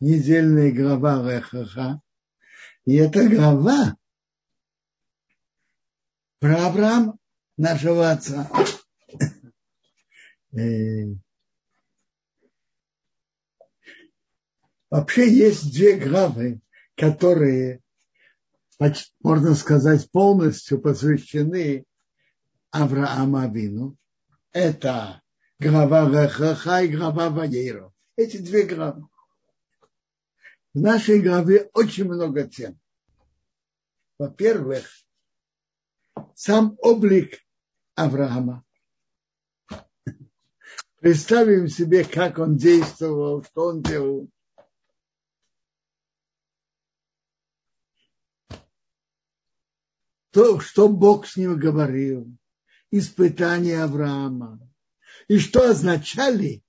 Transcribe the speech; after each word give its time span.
недельная 0.00 0.72
глава 0.72 1.22
Рехаха. 1.30 2.00
И 2.84 2.94
эта 2.96 3.28
глава 3.28 3.96
про 6.38 6.66
Авраама, 6.66 7.18
нашего 7.56 8.10
отца. 8.10 8.50
Э, 10.52 11.04
вообще 14.88 15.30
есть 15.30 15.72
две 15.72 15.96
главы, 15.98 16.60
которые, 16.94 17.82
можно 19.20 19.54
сказать, 19.54 20.10
полностью 20.10 20.80
посвящены 20.80 21.84
Авраама 22.70 23.44
Авину. 23.44 23.96
Это 24.52 25.22
глава 25.58 26.08
Рахаха 26.08 26.82
и 26.82 26.88
глава 26.88 27.30
Ваейро. 27.30 27.92
Эти 28.16 28.38
две 28.38 28.62
главы. 28.62 29.06
В 30.78 30.80
нашей 30.80 31.20
главе 31.20 31.68
очень 31.74 32.04
много 32.04 32.46
тем. 32.46 32.78
Во-первых, 34.16 34.86
сам 36.36 36.78
облик 36.80 37.44
Авраама. 37.96 38.64
Представим 41.00 41.66
себе, 41.66 42.04
как 42.04 42.38
он 42.38 42.56
действовал, 42.56 43.42
что 43.42 43.64
он 43.66 43.82
делал. 43.82 44.30
То, 50.30 50.60
что 50.60 50.88
Бог 50.88 51.26
с 51.26 51.36
ним 51.36 51.58
говорил, 51.58 52.32
испытания 52.92 53.82
Авраама, 53.82 54.60
и 55.26 55.40
что 55.40 55.70
означали 55.70 56.62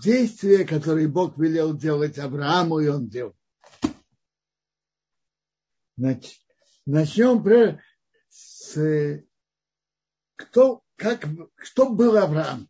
действия, 0.00 0.64
которые 0.64 1.08
Бог 1.08 1.38
велел 1.38 1.76
делать 1.76 2.18
Аврааму, 2.18 2.80
и 2.80 2.88
он 2.88 3.08
делал. 3.08 3.36
Значит, 5.96 6.40
начнем 6.86 7.44
с 8.28 9.24
кто, 10.36 10.82
как, 10.96 11.24
кто 11.54 11.90
был 11.90 12.16
Авраам. 12.16 12.68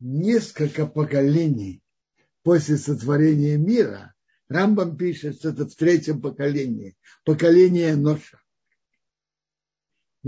Несколько 0.00 0.86
поколений 0.86 1.82
после 2.42 2.76
сотворения 2.76 3.56
мира 3.56 4.14
Рамбам 4.48 4.96
пишет, 4.96 5.36
что 5.36 5.50
это 5.50 5.66
в 5.66 5.74
третьем 5.74 6.22
поколении, 6.22 6.96
поколение 7.24 7.96
Ноша. 7.96 8.40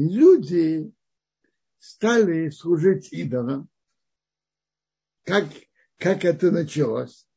Люди 0.03 0.91
стали 1.79 2.49
служить 2.49 3.13
идолам. 3.13 3.69
Как, 5.25 5.47
как 5.99 6.25
это 6.25 6.51
началось? 6.51 7.29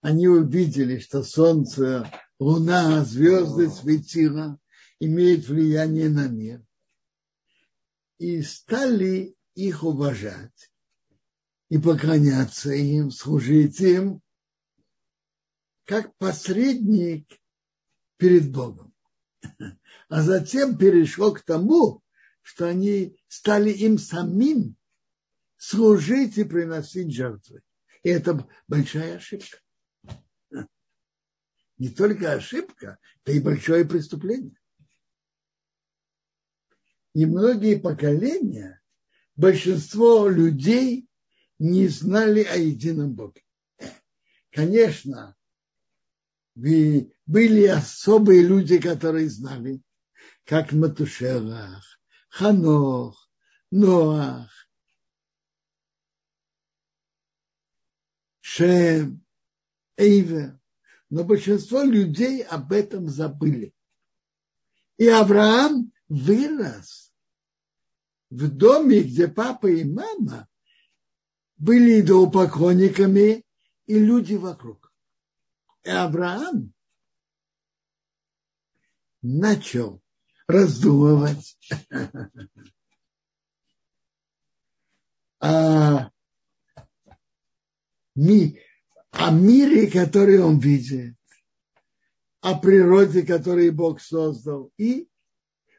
Они 0.00 0.28
увидели, 0.28 1.00
что 1.00 1.24
солнце, 1.24 2.08
луна, 2.38 3.04
звезды, 3.04 3.68
светила 3.68 4.60
имеют 5.00 5.48
влияние 5.48 6.08
на 6.08 6.28
мир. 6.28 6.64
И 8.18 8.40
стали 8.42 9.34
их 9.56 9.82
уважать 9.82 10.70
и 11.68 11.78
поклоняться 11.78 12.70
им, 12.70 13.10
служить 13.10 13.80
им 13.80 14.22
как 15.84 16.16
посредник 16.18 17.26
перед 18.18 18.52
Богом. 18.52 18.91
А 20.08 20.22
затем 20.22 20.76
перешло 20.76 21.32
к 21.32 21.42
тому, 21.42 22.02
что 22.42 22.66
они 22.66 23.16
стали 23.28 23.70
им 23.70 23.98
самим 23.98 24.76
служить 25.56 26.38
и 26.38 26.44
приносить 26.44 27.14
жертвы. 27.14 27.62
И 28.02 28.08
это 28.08 28.48
большая 28.66 29.16
ошибка. 29.16 29.58
Не 31.78 31.88
только 31.88 32.32
ошибка, 32.32 32.98
это 33.22 33.32
и 33.32 33.40
большое 33.40 33.84
преступление. 33.84 34.58
И 37.14 37.26
многие 37.26 37.78
поколения, 37.78 38.80
большинство 39.36 40.28
людей 40.28 41.08
не 41.58 41.86
знали 41.88 42.42
о 42.42 42.56
едином 42.56 43.14
Боге. 43.14 43.42
Конечно, 44.50 45.36
были 47.26 47.66
особые 47.66 48.42
люди, 48.42 48.78
которые 48.80 49.28
знали, 49.28 49.82
как 50.44 50.72
Матушелах, 50.72 51.84
Ханох, 52.28 53.30
Ноах, 53.70 54.50
Шем, 58.40 59.24
Эйвер. 59.96 60.58
Но 61.10 61.24
большинство 61.24 61.82
людей 61.82 62.42
об 62.42 62.72
этом 62.72 63.08
забыли. 63.08 63.74
И 64.96 65.08
Авраам 65.08 65.92
вырос 66.08 67.12
в 68.30 68.48
доме, 68.48 69.02
где 69.02 69.28
папа 69.28 69.66
и 69.66 69.84
мама 69.84 70.48
были 71.56 72.00
идолопоклонниками 72.00 73.44
и 73.86 73.98
люди 73.98 74.34
вокруг. 74.34 74.92
И 75.84 75.90
Авраам 75.90 76.71
начал 79.22 80.02
раздумывать 80.46 81.56
о, 85.38 86.10
ми, 88.14 88.60
о 89.10 89.30
мире, 89.30 89.90
который 89.90 90.40
он 90.40 90.58
видит, 90.58 91.16
о 92.40 92.58
природе, 92.58 93.24
которую 93.24 93.72
Бог 93.72 94.00
создал. 94.00 94.72
И 94.76 95.08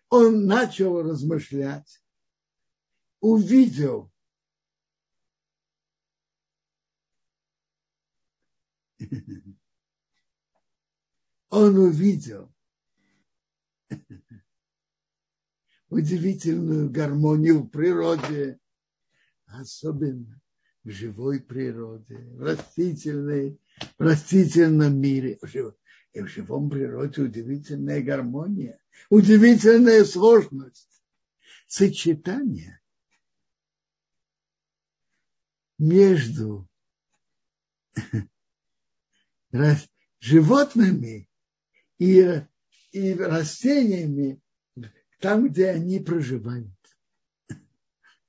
он 0.09 0.45
начал 0.45 1.01
размышлять, 1.01 2.01
увидел, 3.19 4.09
он 11.49 11.77
увидел 11.77 12.52
удивительную 15.89 16.89
гармонию 16.89 17.61
в 17.61 17.67
природе, 17.69 18.59
особенно 19.45 20.41
в 20.83 20.89
живой 20.89 21.39
природе, 21.39 22.17
в 22.17 22.41
растительной, 22.41 23.59
в 23.97 24.01
растительном 24.01 24.99
мире, 24.99 25.39
и 26.13 26.21
в 26.21 26.27
живом 26.27 26.69
природе 26.69 27.21
удивительная 27.21 28.01
гармония, 28.01 28.79
удивительная 29.09 30.03
сложность, 30.05 31.01
сочетание 31.67 32.81
между 35.77 36.67
животными 40.19 41.29
и, 41.97 42.41
и 42.93 43.13
растениями 43.15 44.39
там, 45.19 45.49
где 45.49 45.69
они 45.69 45.99
проживают. 45.99 46.71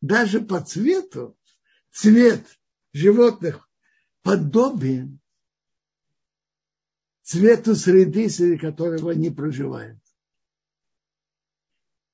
Даже 0.00 0.40
по 0.40 0.60
цвету, 0.60 1.38
цвет 1.90 2.44
животных 2.92 3.68
подобен 4.22 5.20
цвету 7.22 7.74
среды, 7.74 8.28
среди 8.28 8.58
которого 8.58 9.12
они 9.12 9.30
проживают. 9.30 10.00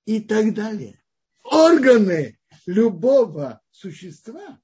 И 0.05 0.21
так 0.21 0.53
далее. 0.55 1.01
Органы 1.45 2.39
любого 2.67 3.63
существа 3.71 4.61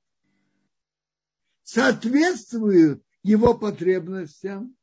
соответствуют 1.63 3.05
его 3.23 3.57
потребностям 3.57 4.76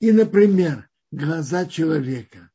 И, 0.00 0.12
например, 0.12 0.88
глаза 1.10 1.66
человека, 1.66 2.50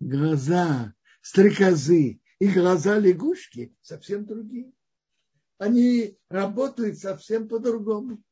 глаза 0.00 0.94
стрекозы 1.20 2.20
и 2.38 2.48
глаза 2.48 2.98
лягушки 2.98 3.76
совсем 3.82 4.24
другие. 4.24 4.72
Они 5.58 6.18
работают 6.28 6.98
совсем 6.98 7.48
по-другому. 7.48 8.22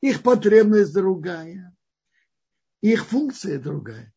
Их 0.00 0.22
потребность 0.22 0.92
другая, 0.92 1.74
их 2.82 3.06
функция 3.06 3.58
другая. 3.58 4.12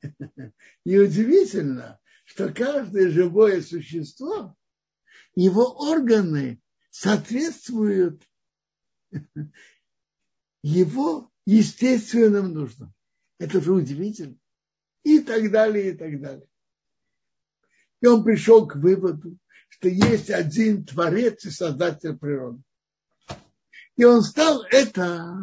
И 0.84 0.98
удивительно, 0.98 2.00
что 2.24 2.52
каждое 2.52 3.10
живое 3.10 3.60
существо, 3.60 4.56
его 5.34 5.64
органы 5.90 6.62
соответствуют 6.90 8.22
его 10.62 11.30
естественным 11.46 12.52
нуждам. 12.52 12.94
Это 13.38 13.60
же 13.60 13.72
удивительно. 13.72 14.36
И 15.02 15.20
так 15.20 15.50
далее, 15.50 15.90
и 15.90 15.96
так 15.96 16.20
далее. 16.20 16.48
И 18.00 18.06
он 18.06 18.24
пришел 18.24 18.66
к 18.66 18.76
выводу, 18.76 19.38
что 19.68 19.88
есть 19.88 20.30
один 20.30 20.84
Творец 20.84 21.44
и 21.44 21.50
Создатель 21.50 22.16
природы. 22.16 22.62
И 23.96 24.04
он 24.04 24.22
стал 24.22 24.62
это 24.70 25.36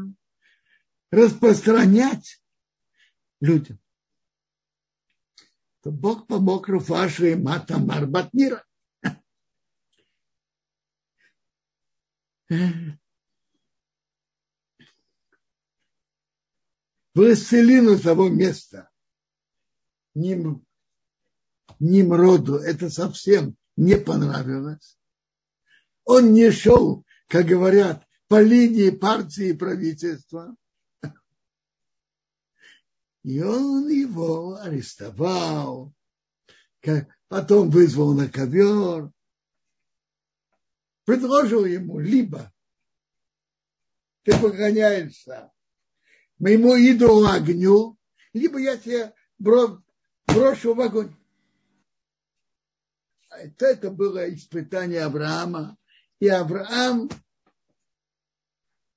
распространять 1.12 2.42
людям. 3.40 3.80
То 5.82 5.92
Бог 5.92 6.28
помог 6.28 6.68
Руфаше 6.68 7.32
и 7.32 7.36
Мата 7.36 7.78
Мира. 17.14 17.28
Властелину 17.28 18.00
того 18.00 18.30
места, 18.30 18.90
Ним, 20.14 20.66
Нимроду, 21.80 22.56
это 22.56 22.90
совсем 22.90 23.56
не 23.76 23.98
понравилось. 23.98 24.98
Он 26.04 26.34
не 26.34 26.52
шел, 26.52 27.06
как 27.28 27.46
говорят, 27.46 28.06
по 28.28 28.42
линии 28.42 28.90
партии 28.90 29.50
и 29.50 29.54
правительства. 29.54 30.56
И 33.24 33.42
он 33.42 33.88
его 33.88 34.56
арестовал, 34.56 35.94
потом 37.28 37.70
вызвал 37.70 38.14
на 38.14 38.28
ковер, 38.28 39.12
предложил 41.06 41.66
ему 41.66 42.00
либо 42.00 42.52
ты 44.24 44.40
погоняешься 44.40 45.52
моему 46.42 46.76
идолу 46.76 47.28
огню, 47.28 47.98
либо 48.34 48.60
я 48.60 48.76
тебя 48.76 49.14
брошу 49.38 50.74
в 50.74 50.82
огонь. 50.82 51.16
Это, 53.30 53.68
это 53.68 53.92
было 53.92 54.34
испытание 54.34 55.04
Авраама. 55.04 55.78
И 56.20 56.28
Авраам 56.28 57.10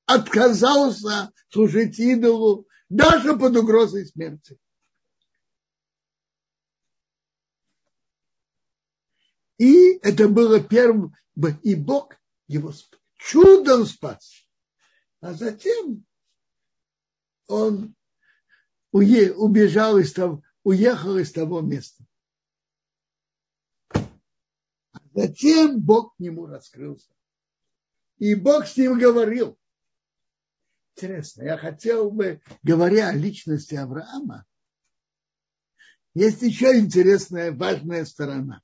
отказался 0.06 1.32
служить 1.50 1.98
идолу 1.98 2.66
даже 2.88 3.36
под 3.36 3.56
угрозой 3.56 4.06
смерти. 4.06 4.58
И 9.58 9.98
это 9.98 10.28
было 10.28 10.60
первым, 10.60 11.14
и 11.62 11.74
Бог 11.74 12.16
его 12.48 12.72
чудом 13.16 13.86
спас. 13.86 14.46
А 15.20 15.32
затем 15.32 16.04
он 17.46 17.94
убежал 18.92 19.98
из 19.98 20.12
того, 20.12 20.42
уехал 20.62 21.16
из 21.18 21.32
того 21.32 21.60
места. 21.60 22.04
А 23.92 25.00
затем 25.14 25.80
Бог 25.80 26.16
к 26.16 26.18
нему 26.20 26.46
раскрылся. 26.46 27.12
И 28.18 28.34
Бог 28.34 28.66
с 28.66 28.76
ним 28.76 28.98
говорил. 28.98 29.58
Интересно, 30.96 31.42
я 31.42 31.58
хотел 31.58 32.10
бы, 32.10 32.40
говоря 32.62 33.08
о 33.08 33.14
личности 33.14 33.74
Авраама, 33.74 34.46
есть 36.14 36.42
еще 36.42 36.78
интересная, 36.78 37.50
важная 37.50 38.04
сторона. 38.04 38.62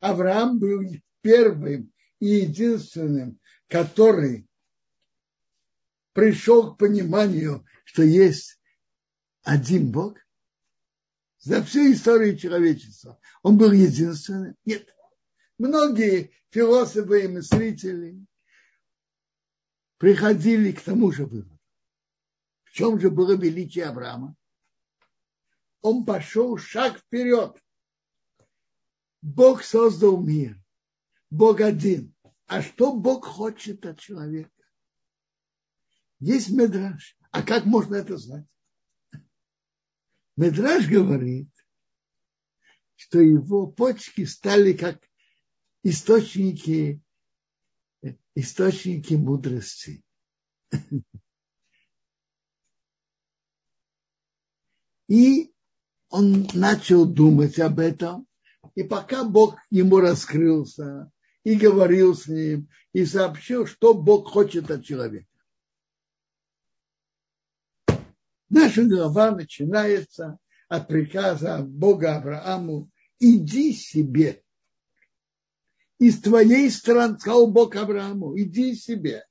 Авраам 0.00 0.58
был 0.58 0.82
первым 1.20 1.92
и 2.18 2.26
единственным, 2.26 3.38
который 3.68 4.48
пришел 6.14 6.74
к 6.74 6.78
пониманию, 6.78 7.66
что 7.84 8.02
есть 8.02 8.58
один 9.42 9.92
Бог 9.92 10.16
за 11.40 11.62
всю 11.62 11.92
историю 11.92 12.38
человечества. 12.38 13.20
Он 13.42 13.58
был 13.58 13.72
единственным? 13.72 14.56
Нет. 14.64 14.88
Многие 15.58 16.32
философы 16.50 17.24
и 17.24 17.28
мыслители 17.28 18.24
приходили 19.98 20.72
к 20.72 20.80
тому 20.80 21.12
же 21.12 21.26
выводу. 21.26 21.58
В 22.62 22.72
чем 22.72 22.98
же 22.98 23.10
было 23.10 23.36
величие 23.36 23.84
Авраама? 23.84 24.34
Он 25.82 26.06
пошел 26.06 26.56
шаг 26.56 26.98
вперед. 26.98 27.60
Бог 29.20 29.62
создал 29.62 30.20
мир. 30.20 30.58
Бог 31.30 31.60
один. 31.60 32.14
А 32.46 32.62
что 32.62 32.92
Бог 32.92 33.26
хочет 33.26 33.84
от 33.84 33.98
человека? 33.98 34.53
Есть 36.24 36.48
медраж. 36.48 37.18
А 37.32 37.42
как 37.42 37.66
можно 37.66 37.96
это 37.96 38.16
знать? 38.16 38.46
Медраж 40.38 40.88
говорит, 40.88 41.50
что 42.94 43.20
его 43.20 43.66
почки 43.66 44.24
стали 44.24 44.72
как 44.72 45.06
источники, 45.82 47.02
источники 48.34 49.12
мудрости. 49.12 50.02
И 55.08 55.52
он 56.08 56.48
начал 56.54 57.04
думать 57.04 57.58
об 57.58 57.80
этом, 57.80 58.26
и 58.74 58.82
пока 58.82 59.24
Бог 59.24 59.58
ему 59.68 59.98
раскрылся 59.98 61.12
и 61.42 61.54
говорил 61.54 62.14
с 62.14 62.26
ним, 62.28 62.70
и 62.94 63.04
сообщил, 63.04 63.66
что 63.66 63.92
Бог 63.92 64.28
хочет 64.28 64.70
от 64.70 64.86
человека. 64.86 65.28
Наша 68.56 68.84
глава 68.84 69.32
начинается 69.32 70.38
от 70.68 70.86
приказа 70.86 71.58
Бога 71.58 72.14
Аврааму 72.14 72.88
«Иди 73.18 73.72
себе». 73.72 74.44
Из 75.98 76.20
твоей 76.20 76.70
страны, 76.70 77.18
сказал 77.18 77.48
Бог 77.48 77.74
Аврааму, 77.74 78.38
иди 78.38 78.76
себе, 78.76 79.26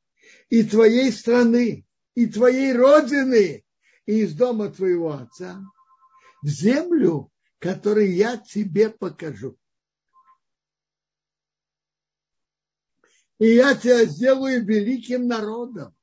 и 0.50 0.64
твоей 0.66 1.10
страны, 1.14 1.86
и 2.16 2.26
твоей 2.26 2.74
родины, 2.74 3.64
и 4.06 4.20
из 4.24 4.34
дома 4.34 4.70
твоего 4.70 5.14
отца, 5.14 5.62
в 6.42 6.48
землю, 6.50 7.32
которую 7.60 8.14
я 8.14 8.36
тебе 8.36 8.90
покажу. 8.90 9.58
И 13.40 13.56
я 13.56 13.74
тебя 13.74 14.04
сделаю 14.04 14.66
великим 14.66 15.28
народом 15.28 15.96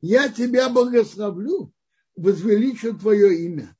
я 0.00 0.28
тебя 0.28 0.68
благословлю, 0.68 1.72
возвеличу 2.16 2.96
твое 2.98 3.44
имя, 3.46 3.76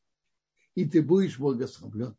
и 0.75 0.85
ты 0.85 1.02
будешь 1.02 1.38
благословлен. 1.38 2.16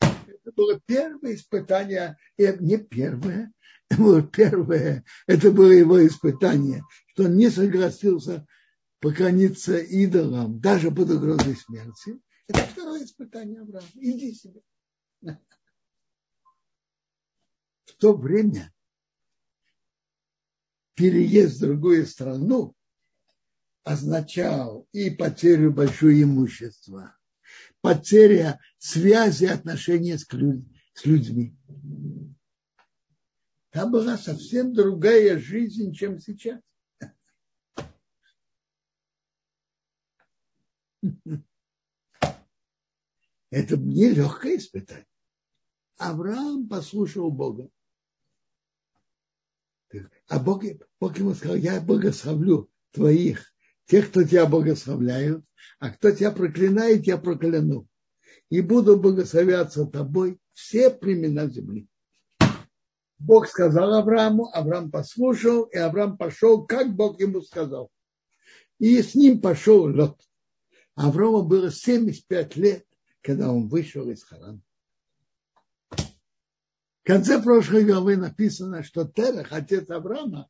Это 0.00 0.52
было 0.56 0.80
первое 0.86 1.34
испытание, 1.34 2.16
не 2.36 2.78
первое, 2.78 3.52
это 3.88 4.00
было 4.00 4.22
первое, 4.22 5.04
это 5.26 5.50
было 5.50 5.70
его 5.70 6.04
испытание, 6.06 6.82
что 7.08 7.24
он 7.24 7.36
не 7.36 7.50
согласился 7.50 8.46
поклониться 9.00 9.78
идолам, 9.78 10.60
даже 10.60 10.90
под 10.90 11.10
угрозой 11.10 11.56
смерти. 11.56 12.20
Это 12.46 12.60
второе 12.60 13.04
испытание 13.04 13.60
Авраама. 13.60 13.88
Иди 13.94 14.32
себе. 14.32 14.62
В 17.84 17.94
то 17.98 18.14
время 18.14 18.72
переезд 20.94 21.56
в 21.56 21.60
другую 21.60 22.06
страну 22.06 22.74
означал 23.84 24.88
и 24.92 25.10
потерю 25.10 25.72
большого 25.72 26.22
имущества, 26.22 27.16
потеря 27.80 28.60
связи, 28.78 29.46
отношения 29.46 30.18
с, 30.18 30.26
людьми. 31.04 31.56
Там 33.70 33.90
была 33.90 34.18
совсем 34.18 34.74
другая 34.74 35.38
жизнь, 35.38 35.92
чем 35.94 36.20
сейчас. 36.20 36.60
Это 43.50 43.76
нелегкое 43.76 44.58
испытание. 44.58 45.06
Авраам 45.96 46.68
послушал 46.68 47.30
Бога. 47.30 47.68
А 50.28 50.38
Бог, 50.38 50.64
Бог 51.00 51.18
ему 51.18 51.34
сказал, 51.34 51.56
я 51.56 51.80
благословлю 51.80 52.70
твоих 52.92 53.51
тех, 53.86 54.10
кто 54.10 54.22
тебя 54.22 54.46
благословляют, 54.46 55.44
а 55.78 55.90
кто 55.90 56.10
тебя 56.10 56.30
проклинает, 56.30 57.06
я 57.06 57.18
прокляну. 57.18 57.86
И 58.50 58.60
буду 58.60 58.98
благословляться 58.98 59.86
тобой 59.86 60.38
все 60.52 60.90
племена 60.90 61.48
земли. 61.48 61.88
Бог 63.18 63.46
сказал 63.46 63.94
Аврааму, 63.94 64.50
Авраам 64.52 64.90
послушал, 64.90 65.64
и 65.64 65.76
Авраам 65.76 66.16
пошел, 66.16 66.66
как 66.66 66.94
Бог 66.94 67.20
ему 67.20 67.40
сказал. 67.40 67.90
И 68.78 69.00
с 69.00 69.14
ним 69.14 69.40
пошел 69.40 69.84
Лот. 69.84 70.20
Аврааму 70.96 71.42
было 71.42 71.70
75 71.70 72.56
лет, 72.56 72.86
когда 73.20 73.50
он 73.50 73.68
вышел 73.68 74.08
из 74.10 74.24
Харана. 74.24 74.60
В 75.90 77.04
конце 77.04 77.42
прошлой 77.42 77.84
главы 77.84 78.16
написано, 78.16 78.82
что 78.82 79.04
Терах, 79.04 79.48
отец 79.52 79.88
Авраама, 79.90 80.48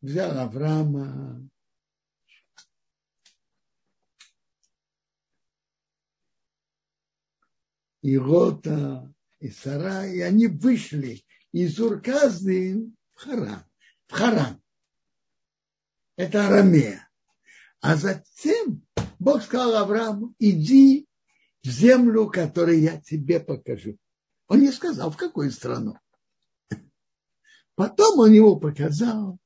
взял 0.00 0.38
Авраама 0.38 1.48
и 8.02 8.16
Рота, 8.16 9.12
и 9.38 9.50
Сара, 9.50 10.06
и 10.06 10.20
они 10.20 10.46
вышли 10.46 11.24
из 11.52 11.78
Урказды 11.78 12.92
в 13.12 13.20
Харан. 13.20 13.64
В 14.06 14.12
Харан. 14.12 14.62
Это 16.16 16.46
Арамея. 16.46 17.08
А 17.80 17.96
затем 17.96 18.86
Бог 19.18 19.42
сказал 19.42 19.76
Аврааму, 19.76 20.34
иди 20.38 21.06
в 21.62 21.68
землю, 21.68 22.28
которую 22.28 22.80
я 22.80 23.00
тебе 23.00 23.40
покажу. 23.40 23.98
Он 24.48 24.60
не 24.60 24.72
сказал, 24.72 25.10
в 25.10 25.16
какую 25.16 25.50
страну. 25.50 25.96
Потом 27.74 28.18
он 28.18 28.32
ему 28.32 28.58
показал, 28.58 29.38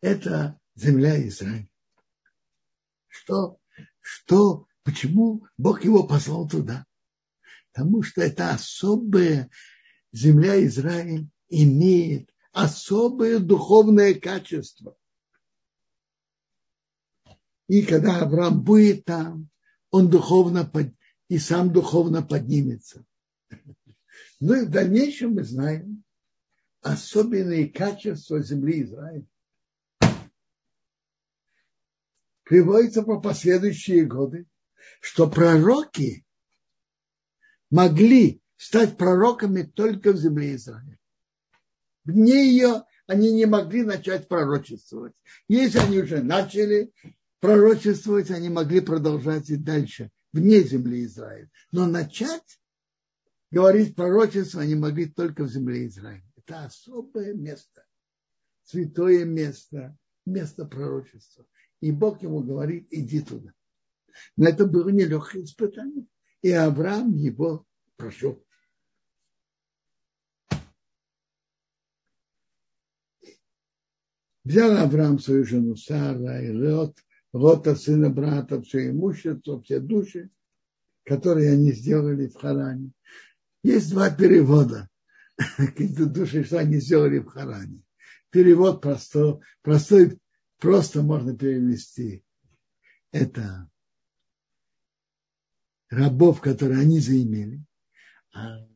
это 0.00 0.60
земля 0.74 1.26
Израиля. 1.26 1.68
Что, 3.08 3.58
что, 4.00 4.66
почему 4.84 5.46
Бог 5.56 5.84
его 5.84 6.06
послал 6.06 6.48
туда? 6.48 6.86
Потому 7.72 8.02
что 8.02 8.20
это 8.20 8.50
особая 8.50 9.50
земля 10.12 10.64
Израиль 10.66 11.28
имеет 11.48 12.32
особое 12.52 13.38
духовное 13.38 14.14
качество. 14.14 14.96
И 17.68 17.82
когда 17.82 18.20
Авраам 18.20 18.62
будет 18.62 19.06
там, 19.06 19.48
он 19.90 20.10
духовно 20.10 20.66
под, 20.66 20.92
и 21.28 21.38
сам 21.38 21.72
духовно 21.72 22.22
поднимется. 22.22 23.06
Ну 24.40 24.54
и 24.54 24.66
в 24.66 24.70
дальнейшем 24.70 25.34
мы 25.34 25.44
знаем 25.44 26.04
особенные 26.82 27.68
качества 27.70 28.42
земли 28.42 28.82
Израиля. 28.82 29.26
Приводится 32.42 33.02
по 33.02 33.20
последующие 33.20 34.04
годы, 34.04 34.46
что 35.00 35.30
пророки 35.30 36.26
могли 37.72 38.40
стать 38.56 38.96
пророками 38.96 39.62
только 39.62 40.12
в 40.12 40.18
земле 40.18 40.54
Израиля. 40.54 40.98
Вне 42.04 42.46
ее 42.46 42.84
они 43.06 43.32
не 43.32 43.46
могли 43.46 43.82
начать 43.82 44.28
пророчествовать. 44.28 45.14
Если 45.48 45.78
они 45.78 45.98
уже 45.98 46.22
начали 46.22 46.92
пророчествовать, 47.40 48.30
они 48.30 48.50
могли 48.50 48.80
продолжать 48.80 49.50
и 49.50 49.56
дальше, 49.56 50.10
вне 50.32 50.60
земли 50.60 51.04
Израиля. 51.06 51.50
Но 51.72 51.86
начать 51.86 52.60
говорить 53.50 53.96
пророчество 53.96 54.60
они 54.60 54.74
могли 54.74 55.06
только 55.06 55.44
в 55.44 55.48
земле 55.48 55.86
Израиля. 55.86 56.24
Это 56.36 56.64
особое 56.66 57.32
место, 57.32 57.84
святое 58.64 59.24
место, 59.24 59.96
место 60.26 60.66
пророчества. 60.66 61.46
И 61.80 61.90
Бог 61.90 62.22
ему 62.22 62.40
говорит, 62.40 62.86
иди 62.90 63.22
туда. 63.22 63.52
Но 64.36 64.48
это 64.48 64.66
было 64.66 64.90
нелегкое 64.90 65.44
испытание. 65.44 66.06
И 66.42 66.50
Авраам 66.50 67.14
его 67.14 67.64
прошел. 67.96 68.44
Взял 74.44 74.76
Авраам 74.76 75.20
свою 75.20 75.44
жену 75.44 75.76
Сара 75.76 76.42
и 76.42 76.50
Лот, 76.50 76.98
Лота, 77.32 77.76
сына 77.76 78.10
брата, 78.10 78.60
все 78.60 78.90
имущество, 78.90 79.62
все 79.62 79.78
души, 79.78 80.30
которые 81.04 81.52
они 81.52 81.72
сделали 81.72 82.26
в 82.26 82.34
Харане. 82.34 82.90
Есть 83.62 83.90
два 83.90 84.10
перевода. 84.10 84.88
Какие-то 85.56 86.06
души, 86.06 86.42
что 86.42 86.58
они 86.58 86.78
сделали 86.78 87.20
в 87.20 87.26
Харане. 87.26 87.82
Перевод 88.30 88.82
простой, 88.82 89.40
простой, 89.62 90.18
просто 90.58 91.02
можно 91.02 91.36
перевести. 91.36 92.24
Это 93.12 93.70
рабов, 95.92 96.40
которые 96.40 96.80
они 96.80 96.98
заимели. 97.00 97.62
А 98.34 98.66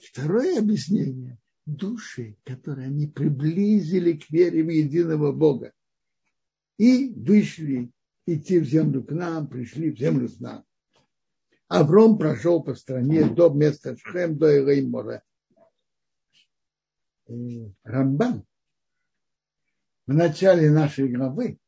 второе 0.00 0.58
объяснение– 0.60 1.38
души, 1.66 2.36
которые 2.44 2.86
они 2.86 3.08
приблизили 3.08 4.12
к 4.12 4.30
вере 4.30 4.62
в 4.62 4.68
единого 4.68 5.32
Бога. 5.32 5.72
И 6.78 7.12
вышли 7.14 7.90
идти 8.26 8.60
в 8.60 8.64
землю 8.64 9.02
к 9.02 9.10
нам, 9.10 9.48
пришли 9.48 9.90
в 9.90 9.98
землю 9.98 10.28
с 10.28 10.38
нами. 10.38 10.64
Авром 11.68 12.16
прошел 12.16 12.62
по 12.62 12.74
стране 12.74 13.28
до 13.28 13.50
места 13.50 13.96
Шхем, 13.96 14.38
до 14.38 14.56
Илейморе. 14.56 15.22
Рамбан 17.82 18.46
в 20.06 20.12
начале 20.12 20.70
нашей 20.70 21.08
главы 21.08 21.58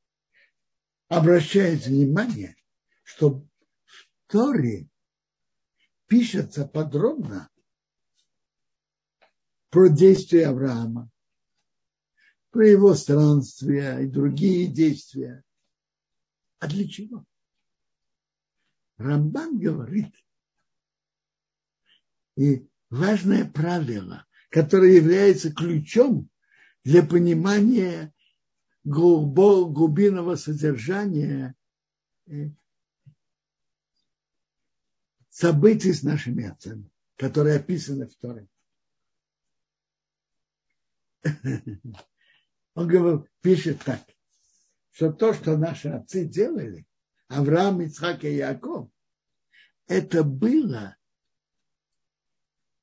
обращает 1.09 1.85
внимание, 1.85 2.55
что 3.03 3.45
Торе 4.29 4.89
пишется 6.07 6.67
подробно 6.67 7.51
про 9.71 9.89
действия 9.89 10.49
Авраама, 10.49 11.11
про 12.51 12.69
его 12.69 12.95
странствия 12.95 14.01
и 14.01 14.07
другие 14.07 14.67
действия. 14.67 15.43
А 16.59 16.69
для 16.69 16.87
чего? 16.87 17.25
Рамбан 18.99 19.59
говорит, 19.59 20.15
и 22.37 22.69
важное 22.91 23.51
правило, 23.51 24.27
которое 24.51 24.95
является 24.95 25.53
ключом 25.53 26.29
для 26.85 27.03
понимания 27.03 28.13
глубинного 28.85 30.37
содержания 30.37 31.55
э, 32.27 32.51
событий 35.39 35.93
с 35.93 36.03
нашими 36.03 36.49
отцами, 36.49 36.91
которые 37.17 37.57
описаны 37.57 38.09
в 38.09 38.17
Торе. 38.17 38.49
Он 42.75 42.89
говорит, 42.89 43.31
пишет 43.41 43.81
так, 43.85 44.01
что 44.91 45.13
то, 45.13 45.33
что 45.33 45.57
наши 45.57 45.91
отцы 45.91 46.25
делали, 46.25 46.87
Авраам, 47.29 47.83
Ицхак 47.83 48.25
и 48.25 48.35
Яков, 48.35 48.91
это 49.87 50.25
было, 50.25 50.97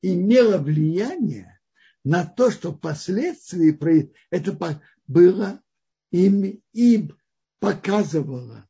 имело 0.02 0.58
влияние 0.58 1.60
на 2.06 2.26
то, 2.26 2.52
что 2.52 2.72
впоследствии 2.72 4.14
это 4.30 4.82
было 5.08 5.62
им, 6.12 6.64
им 6.72 7.20
показывало 7.60 8.66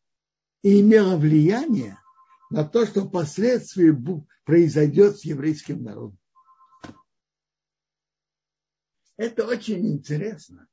и 0.63 0.81
имело 0.81 1.17
влияние 1.17 1.99
на 2.55 2.63
то, 2.63 2.85
что 2.85 3.05
впоследствии 3.05 3.93
произойдет 4.45 5.19
с 5.19 5.25
еврейским 5.25 5.83
народом. 5.83 6.17
Это 9.17 9.45
очень 9.45 9.85
интересно. 9.91 10.65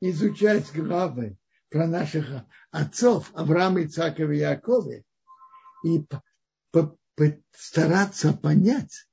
Изучать 0.00 0.72
главы 0.72 1.36
про 1.70 1.88
наших 1.88 2.44
отцов 2.70 3.32
Авраама, 3.34 3.82
Ицакова 3.82 4.30
и 4.30 4.38
Якова 4.38 5.02
и 5.84 6.06
стараться 7.50 8.32
понять, 8.32 9.08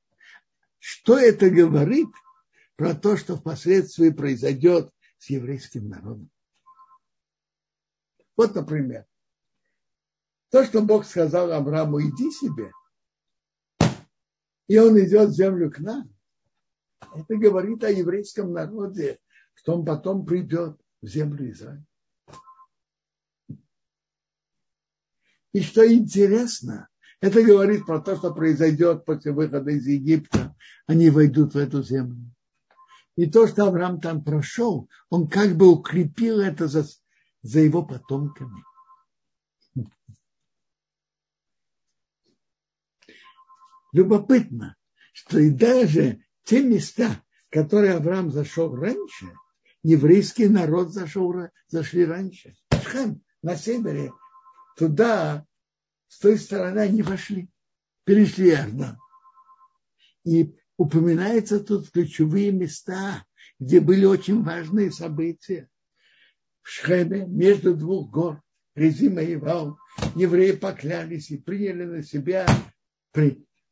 что 0.78 1.18
это 1.18 1.50
говорит 1.50 2.10
про 2.76 2.94
то, 2.94 3.18
что 3.18 3.36
впоследствии 3.36 4.12
произойдет 4.12 4.92
с 5.18 5.32
еврейским 5.32 5.90
народом. 5.90 6.30
Вот, 8.38 8.54
например, 8.54 9.08
то, 10.56 10.64
что 10.64 10.82
Бог 10.82 11.06
сказал 11.06 11.52
Аврааму, 11.52 12.00
иди 12.00 12.32
себе, 12.32 12.72
и 14.70 14.78
он 14.78 14.98
идет 14.98 15.32
в 15.32 15.34
землю 15.34 15.70
к 15.70 15.80
нам, 15.80 16.10
это 17.14 17.36
говорит 17.36 17.84
о 17.84 17.92
еврейском 17.92 18.54
народе, 18.54 19.20
что 19.56 19.74
он 19.76 19.84
потом 19.84 20.26
придет 20.26 20.80
в 21.02 21.08
землю 21.08 21.52
Израиля. 21.52 21.86
И 25.52 25.60
что 25.60 25.86
интересно, 25.94 26.88
это 27.20 27.44
говорит 27.44 27.86
про 27.86 28.00
то, 28.00 28.16
что 28.16 28.34
произойдет 28.34 29.04
после 29.04 29.34
выхода 29.34 29.72
из 29.72 29.86
Египта. 29.86 30.56
Они 30.88 31.10
войдут 31.10 31.54
в 31.54 31.58
эту 31.58 31.84
землю. 31.84 32.32
И 33.18 33.30
то, 33.30 33.46
что 33.46 33.66
Авраам 33.66 34.00
там 34.00 34.24
прошел, 34.24 34.88
он 35.10 35.28
как 35.28 35.58
бы 35.58 35.68
укрепил 35.68 36.40
это 36.40 36.70
за, 36.70 36.86
за 37.42 37.60
его 37.60 37.84
потомками. 37.84 38.64
Любопытно, 43.96 44.75
что 45.14 45.40
и 45.40 45.50
даже 45.50 46.20
те 46.44 46.62
места, 46.62 47.24
которые 47.50 47.94
Авраам 47.94 48.30
зашел 48.30 48.75
раньше, 48.75 49.32
еврейский 49.84 50.50
народ 50.50 50.92
зашел, 50.92 51.34
зашли 51.70 52.04
раньше. 52.04 52.58
Шхем 52.74 53.22
на 53.42 53.56
севере 53.56 54.12
туда, 54.75 55.46
с 56.10 56.20
той 56.20 56.38
стороны 56.38 56.80
они 56.80 57.04
вошли, 57.04 57.50
перешли 58.04 58.50
Иордан. 58.50 58.98
И 60.25 60.54
упоминаются 60.75 61.62
тут 61.62 61.90
ключевые 61.90 62.52
места, 62.52 63.25
где 63.62 63.80
были 63.80 64.04
очень 64.04 64.44
важные 64.44 64.92
события. 64.92 65.70
В 66.64 66.70
Шхеме 66.70 67.25
между 67.28 67.74
двух 67.74 68.12
гор 68.12 68.42
Резима 68.75 69.22
и 69.22 69.38
Вал 69.38 69.78
евреи 70.16 70.52
поклялись 70.52 71.32
и 71.32 71.38
приняли 71.38 71.86
на 71.86 72.04
себя 72.04 72.46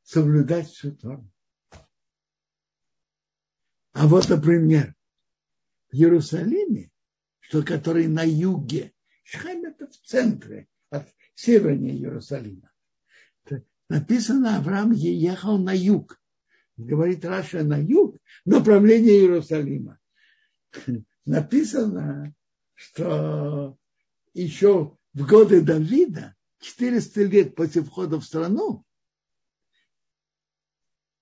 соблюдать 0.03 0.67
всю 0.69 0.95
Тору. 0.95 1.29
А 3.93 4.07
вот, 4.07 4.29
например, 4.29 4.95
в 5.91 5.95
Иерусалиме, 5.95 6.91
что 7.39 7.63
который 7.63 8.07
на 8.07 8.23
юге, 8.23 8.93
Шхем 9.23 9.65
это 9.65 9.87
в 9.87 9.95
центре, 9.97 10.67
от 10.89 11.07
севернее 11.35 11.95
Иерусалима. 11.95 12.71
Написано, 13.89 14.57
Авраам 14.57 14.91
ехал 14.91 15.57
на 15.57 15.73
юг. 15.73 16.19
Говорит 16.77 17.23
Раша 17.23 17.63
на 17.63 17.77
юг, 17.77 18.17
направление 18.45 19.19
Иерусалима. 19.19 19.99
Написано, 21.25 22.33
что 22.73 23.77
еще 24.33 24.97
в 25.13 25.27
годы 25.27 25.61
Давида, 25.61 26.35
400 26.59 27.23
лет 27.23 27.55
после 27.55 27.83
входа 27.83 28.19
в 28.19 28.25
страну, 28.25 28.83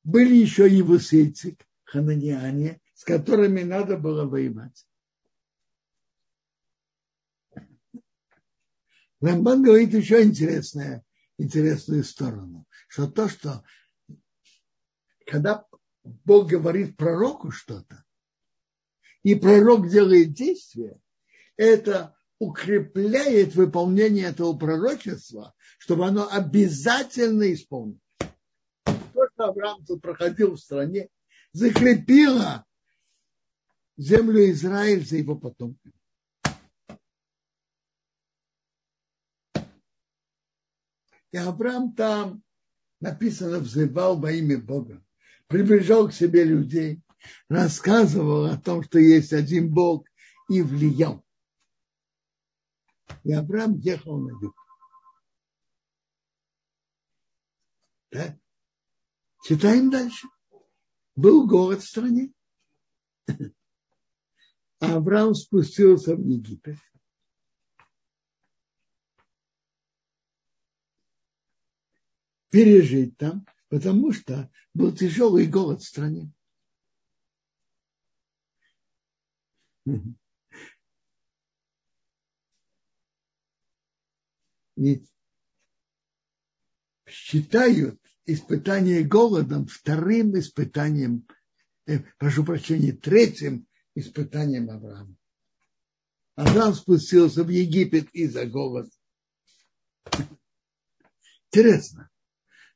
были 0.04 0.36
еще 0.36 0.70
евусейцы, 0.70 1.58
хананиане, 1.84 2.82
с 2.94 3.04
которыми 3.04 3.64
надо 3.64 3.98
было 3.98 4.26
воевать. 4.26 4.86
Рамбан 9.20 9.62
говорит 9.62 9.94
еще 9.94 10.24
интересное, 10.24 11.04
интересную 11.38 12.04
сторону, 12.04 12.66
что 12.88 13.08
то, 13.08 13.30
что 13.30 13.64
когда 15.28 15.66
Бог 16.04 16.50
говорит 16.50 16.98
пророку 16.98 17.52
что-то, 17.52 18.04
и 19.24 19.36
пророк 19.36 19.88
делает 19.88 20.34
действие, 20.34 21.00
это 21.56 22.18
укрепляет 22.40 23.54
выполнение 23.54 24.26
этого 24.26 24.58
пророчества, 24.58 25.54
чтобы 25.78 26.08
оно 26.08 26.28
обязательно 26.28 27.54
исполнилось. 27.54 28.02
То, 29.42 29.46
что 29.46 29.50
Авраам 29.50 29.86
тут 29.86 30.02
проходил 30.02 30.54
в 30.54 30.60
стране, 30.60 31.10
закрепило 31.52 32.64
землю 33.98 34.52
Израиль 34.52 35.04
за 35.04 35.18
его 35.18 35.36
потомками. 35.36 35.94
И 41.32 41.38
Авраам 41.38 41.96
там 41.96 42.44
написано, 43.00 43.58
взывал 43.58 44.20
во 44.20 44.32
имя 44.32 44.60
Бога, 44.60 45.04
приближал 45.48 46.10
к 46.10 46.14
себе 46.14 46.44
людей, 46.44 47.02
рассказывал 47.50 48.46
о 48.46 48.58
том, 48.58 48.84
что 48.84 49.00
есть 49.00 49.34
один 49.34 49.74
Бог 49.74 50.08
и 50.50 50.62
влиял. 50.62 51.26
И 53.24 53.34
Авраам 53.34 53.80
ехал 53.80 54.20
на 54.20 54.40
юг. 54.40 54.56
Да? 58.12 58.38
Читаем 59.44 59.90
дальше. 59.90 60.28
Был 61.16 61.48
город 61.48 61.82
в 61.82 61.88
стране. 61.88 62.32
А 64.80 64.96
Авраам 64.96 65.36
спустился 65.36 66.16
в 66.16 66.22
Египет. 66.22 66.78
пережить 72.52 73.18
там, 73.18 73.48
потому 73.70 74.12
что 74.12 74.52
был 74.74 74.94
тяжелый 74.94 75.48
голод 75.48 75.82
в 75.82 75.88
стране. 75.88 76.32
Ведь 84.76 85.10
считают 87.08 88.01
испытание 88.34 89.04
голодом 89.04 89.68
вторым 89.68 90.38
испытанием, 90.38 91.26
э, 91.88 92.00
прошу 92.18 92.44
прощения, 92.44 92.94
третьим 92.94 93.68
испытанием 93.96 94.70
Авраама. 94.70 95.16
Авраам 96.36 96.74
спустился 96.74 97.44
в 97.44 97.50
Египет 97.50 98.10
из-за 98.12 98.46
голода. 98.46 98.90
Интересно. 101.52 102.10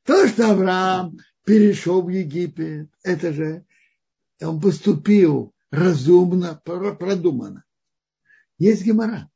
То, 0.04 0.28
что 0.28 0.52
Авраам 0.52 1.18
перешел 1.44 2.02
в 2.02 2.08
Египет, 2.08 2.90
это 3.02 3.32
же 3.32 3.64
он 4.40 4.60
поступил 4.60 5.54
разумно, 5.70 6.54
продуманно. 6.54 7.64
Есть 8.58 8.84
гемора. 8.84 9.30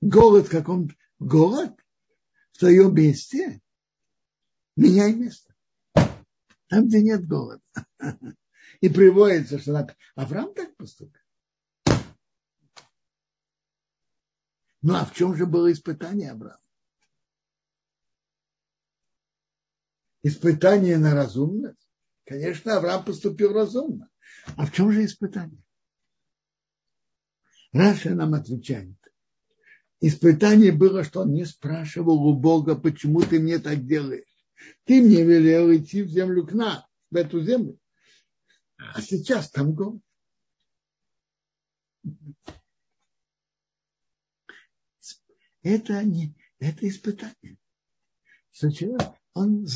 Голод, 0.00 0.48
как 0.48 0.68
он 0.68 0.90
голод, 1.18 1.72
в 2.52 2.58
твоем 2.58 2.94
месте, 2.94 3.60
меняй 4.76 5.14
место. 5.14 5.51
Там, 6.72 6.88
где 6.88 7.02
нет 7.02 7.28
голода. 7.28 7.60
И 8.80 8.88
приводится, 8.88 9.58
что 9.58 9.86
Авраам 10.14 10.54
так 10.54 10.74
поступил. 10.74 11.20
Ну 14.80 14.94
а 14.94 15.04
в 15.04 15.12
чем 15.12 15.36
же 15.36 15.44
было 15.44 15.70
испытание 15.70 16.30
Авраама? 16.30 16.62
испытание 20.22 20.96
на 20.96 21.14
разумность? 21.14 21.90
Конечно, 22.24 22.78
Авраам 22.78 23.04
поступил 23.04 23.52
разумно. 23.52 24.08
А 24.56 24.64
в 24.64 24.72
чем 24.72 24.92
же 24.92 25.04
испытание? 25.04 25.62
Раша 27.74 28.14
нам 28.14 28.32
отвечает. 28.32 28.96
Испытание 30.00 30.72
было, 30.72 31.04
что 31.04 31.20
он 31.20 31.34
не 31.34 31.44
спрашивал 31.44 32.24
у 32.26 32.34
Бога, 32.34 32.76
почему 32.76 33.20
ты 33.20 33.40
мне 33.40 33.58
так 33.58 33.86
делаешь. 33.86 34.31
Ты 34.84 35.02
мне 35.02 35.24
велел 35.24 35.74
идти 35.74 36.02
в 36.02 36.08
землю 36.08 36.46
к 36.46 36.52
нам, 36.52 36.84
в 37.10 37.16
эту 37.16 37.42
землю. 37.42 37.78
А 38.94 39.00
сейчас 39.00 39.50
там 39.50 39.74
голод. 39.74 40.02
Это, 45.62 46.02
не, 46.02 46.34
это 46.58 46.88
испытание. 46.88 47.56
Сначала 48.50 49.16
он, 49.34 49.66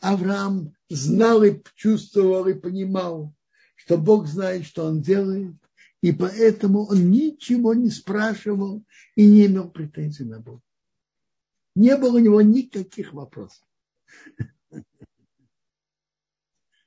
Авраам 0.00 0.74
знал 0.88 1.42
и 1.42 1.62
чувствовал 1.74 2.46
и 2.46 2.54
понимал, 2.54 3.34
что 3.74 3.96
Бог 3.96 4.26
знает, 4.26 4.66
что 4.66 4.84
он 4.84 5.00
делает, 5.00 5.56
и 6.02 6.12
поэтому 6.12 6.84
он 6.84 7.10
ничего 7.10 7.74
не 7.74 7.90
спрашивал 7.90 8.84
и 9.14 9.26
не 9.26 9.46
имел 9.46 9.70
претензий 9.70 10.24
на 10.24 10.40
Бога. 10.40 10.62
Не 11.74 11.96
было 11.96 12.16
у 12.16 12.20
него 12.20 12.40
никаких 12.42 13.12
вопросов. 13.12 13.65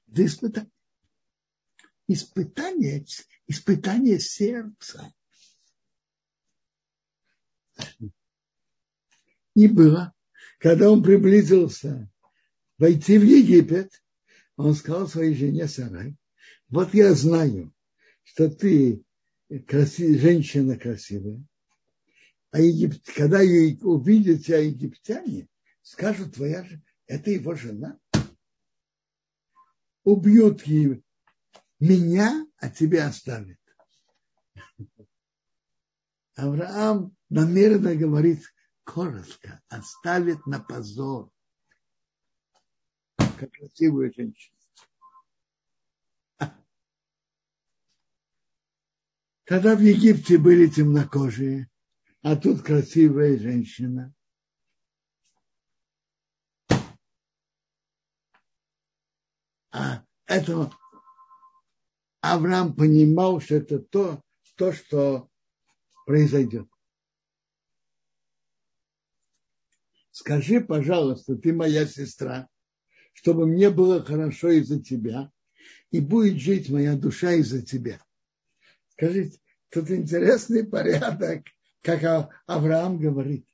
Это 0.08 0.26
испытание. 0.26 0.72
Испытание, 2.08 3.06
испытание 3.48 4.20
сердца. 4.20 5.14
И 9.54 9.68
было 9.68 10.14
когда 10.60 10.92
он 10.92 11.02
приблизился 11.02 12.08
войти 12.78 13.18
в 13.18 13.24
Египет, 13.24 13.92
он 14.58 14.76
сказал 14.76 15.08
своей 15.08 15.34
жене 15.34 15.68
Сарай, 15.68 16.16
вот 16.68 16.94
я 16.94 17.14
знаю, 17.14 17.74
что 18.24 18.50
ты 18.50 19.02
красив, 19.68 20.20
женщина 20.22 20.78
красивая, 20.78 21.44
а 22.52 22.60
Египт, 22.60 23.10
когда 23.16 23.42
ее 23.42 23.78
увидят 23.82 24.46
тебя 24.46 24.60
египтяне, 24.60 25.48
скажут, 25.82 26.36
твоя 26.36 26.68
это 27.10 27.32
его 27.32 27.56
жена. 27.56 28.00
Убьют 30.04 30.62
ее, 30.64 31.04
меня, 31.80 32.48
а 32.58 32.70
тебя 32.70 33.08
оставят. 33.08 33.60
Авраам 36.36 37.16
намеренно 37.30 37.96
говорит, 37.96 38.44
коротко, 38.84 39.62
оставит 39.68 40.46
на 40.46 40.60
позор, 40.60 41.32
как 43.18 43.52
красивую 43.52 44.14
женщину. 44.14 44.56
Когда 49.46 49.76
в 49.76 49.80
Египте 49.80 50.38
были 50.38 50.68
темнокожие, 50.68 51.70
а 52.22 52.36
тут 52.36 52.62
красивая 52.62 53.38
женщина. 53.40 54.14
А 59.72 60.04
это 60.26 60.72
Авраам 62.22 62.76
понимал, 62.76 63.40
что 63.40 63.56
это 63.56 63.80
то, 63.80 64.22
то 64.56 64.74
что 64.74 65.30
произойдет. 66.06 66.68
скажи, 70.20 70.60
пожалуйста, 70.60 71.36
ты 71.38 71.54
моя 71.54 71.86
сестра, 71.86 72.48
чтобы 73.14 73.48
мне 73.48 73.70
было 73.70 74.04
хорошо 74.04 74.50
из-за 74.50 74.82
тебя. 74.82 75.32
и 75.92 76.00
будет 76.00 76.40
жить 76.40 76.70
моя 76.70 76.96
душа 76.96 77.32
из-за 77.32 77.64
тебя. 77.64 78.00
Скажите, 78.92 79.40
тут 79.70 79.90
интересный 79.90 80.64
порядок, 80.64 81.46
как 81.82 82.30
Авраам 82.46 83.00
говорит. 83.00 83.48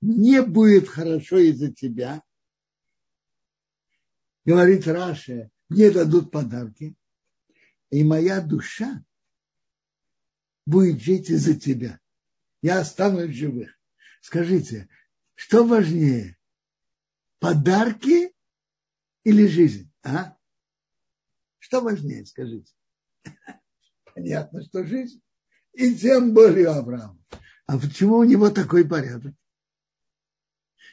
Мне 0.00 0.42
будет 0.42 0.88
хорошо 0.88 1.38
из-за 1.38 1.72
тебя. 1.72 2.20
Говорит 4.46 4.86
Раша, 4.86 5.50
мне 5.68 5.90
дадут 5.90 6.30
подарки, 6.30 6.94
и 7.90 8.04
моя 8.04 8.40
душа 8.40 9.04
будет 10.64 11.02
жить 11.02 11.30
из-за 11.30 11.58
тебя. 11.58 11.98
Я 12.62 12.78
останусь 12.78 13.34
живых. 13.34 13.76
Скажите, 14.20 14.88
что 15.34 15.66
важнее, 15.66 16.38
подарки 17.40 18.32
или 19.24 19.48
жизнь? 19.48 19.92
А? 20.04 20.36
Что 21.58 21.80
важнее, 21.80 22.24
скажите? 22.24 22.72
Понятно, 24.14 24.62
что 24.62 24.86
жизнь. 24.86 25.20
И 25.72 25.92
тем 25.96 26.34
более 26.34 26.68
Авраам. 26.68 27.20
А 27.66 27.78
почему 27.78 28.18
у 28.18 28.24
него 28.24 28.50
такой 28.50 28.88
порядок? 28.88 29.34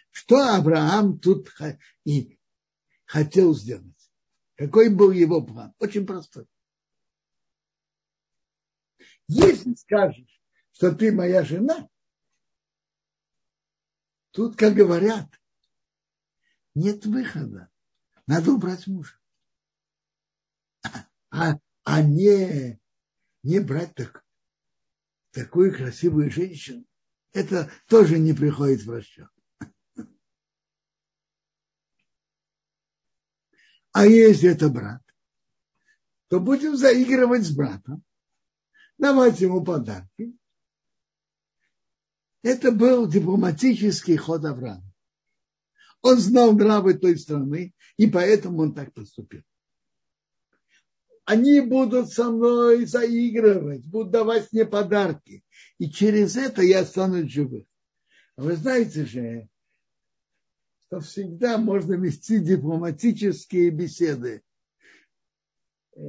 Что 0.09 0.55
Авраам 0.55 1.19
тут 1.19 1.55
и 2.03 2.39
хотел 3.13 3.53
сделать? 3.53 4.11
Какой 4.55 4.89
был 4.89 5.11
его 5.11 5.45
план? 5.45 5.71
Очень 5.77 6.07
простой. 6.07 6.47
Если 9.27 9.75
скажешь, 9.75 10.41
что 10.71 10.95
ты 10.95 11.11
моя 11.11 11.43
жена, 11.43 11.87
тут, 14.31 14.55
как 14.57 14.73
говорят, 14.73 15.29
нет 16.73 17.05
выхода. 17.05 17.69
Надо 18.25 18.51
убрать 18.51 18.87
мужа. 18.87 19.15
А, 21.29 21.59
а 21.83 22.01
не, 22.01 22.79
не 23.43 23.59
брать 23.59 23.93
так, 23.93 24.25
такую 25.29 25.71
красивую 25.71 26.31
женщину, 26.31 26.83
это 27.31 27.71
тоже 27.87 28.17
не 28.17 28.33
приходит 28.33 28.81
в 28.81 28.89
расчет. 28.89 29.29
А 33.93 34.07
если 34.07 34.49
это 34.49 34.69
брат, 34.69 35.01
то 36.27 36.39
будем 36.39 36.75
заигрывать 36.75 37.45
с 37.45 37.55
братом, 37.55 38.03
давать 38.97 39.39
ему 39.39 39.63
подарки. 39.63 40.35
Это 42.41 42.71
был 42.71 43.07
дипломатический 43.07 44.17
ход 44.17 44.43
Авраама. 44.45 44.83
Он 46.01 46.17
знал 46.17 46.53
нравы 46.53 46.95
той 46.95 47.17
страны, 47.17 47.73
и 47.95 48.07
поэтому 48.07 48.63
он 48.63 48.73
так 48.73 48.91
поступил. 48.93 49.43
Они 51.25 51.61
будут 51.61 52.11
со 52.11 52.31
мной 52.31 52.85
заигрывать, 52.85 53.85
будут 53.85 54.11
давать 54.11 54.51
мне 54.51 54.65
подарки. 54.65 55.43
И 55.77 55.89
через 55.89 56.35
это 56.35 56.63
я 56.63 56.81
останусь 56.81 57.31
живых. 57.31 57.65
А 58.35 58.41
вы 58.41 58.55
знаете 58.55 59.05
же, 59.05 59.47
что 60.93 60.99
всегда 60.99 61.57
можно 61.57 61.93
вести 61.93 62.39
дипломатические 62.39 63.71
беседы. 63.71 64.43
Э, 65.95 65.99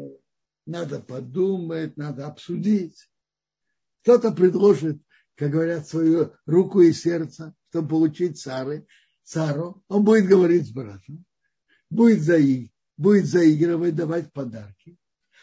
надо 0.67 1.01
подумать, 1.01 1.97
надо 1.97 2.27
обсудить. 2.27 3.09
Кто-то 4.03 4.33
предложит, 4.33 5.01
как 5.37 5.53
говорят, 5.53 5.89
свою 5.89 6.35
руку 6.45 6.83
и 6.83 6.93
сердце, 6.93 7.55
чтобы 7.71 7.89
получить 7.89 8.39
цары, 8.39 8.87
цару. 9.23 9.83
Он 9.89 10.05
будет 10.05 10.27
говорить 10.27 10.67
с 10.67 10.71
братом, 10.71 11.25
будет, 11.89 12.21
заиг, 12.21 12.71
будет 12.99 13.25
заигрывать, 13.25 13.97
давать 13.97 14.35
подарки. 14.35 14.99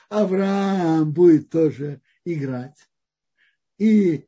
Авраам 0.10 1.12
будет 1.14 1.50
тоже 1.50 2.02
играть 2.26 2.78
и 3.80 4.28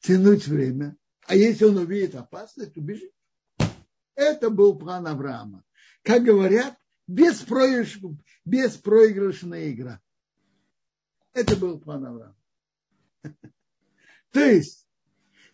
тянуть 0.00 0.46
время. 0.46 0.96
А 1.26 1.34
если 1.36 1.66
он 1.66 1.76
увидит 1.76 2.14
опасность, 2.14 2.78
убежит. 2.78 3.14
Это 4.14 4.50
был 4.50 4.78
план 4.78 5.06
Авраама. 5.06 5.64
Как 6.02 6.22
говорят, 6.22 6.76
беспроигрыш, 7.06 8.00
беспроигрышная 8.44 9.70
игра. 9.70 10.00
Это 11.32 11.56
был 11.56 11.80
план 11.80 12.04
Авраама. 12.06 12.36
То 14.30 14.40
есть 14.40 14.86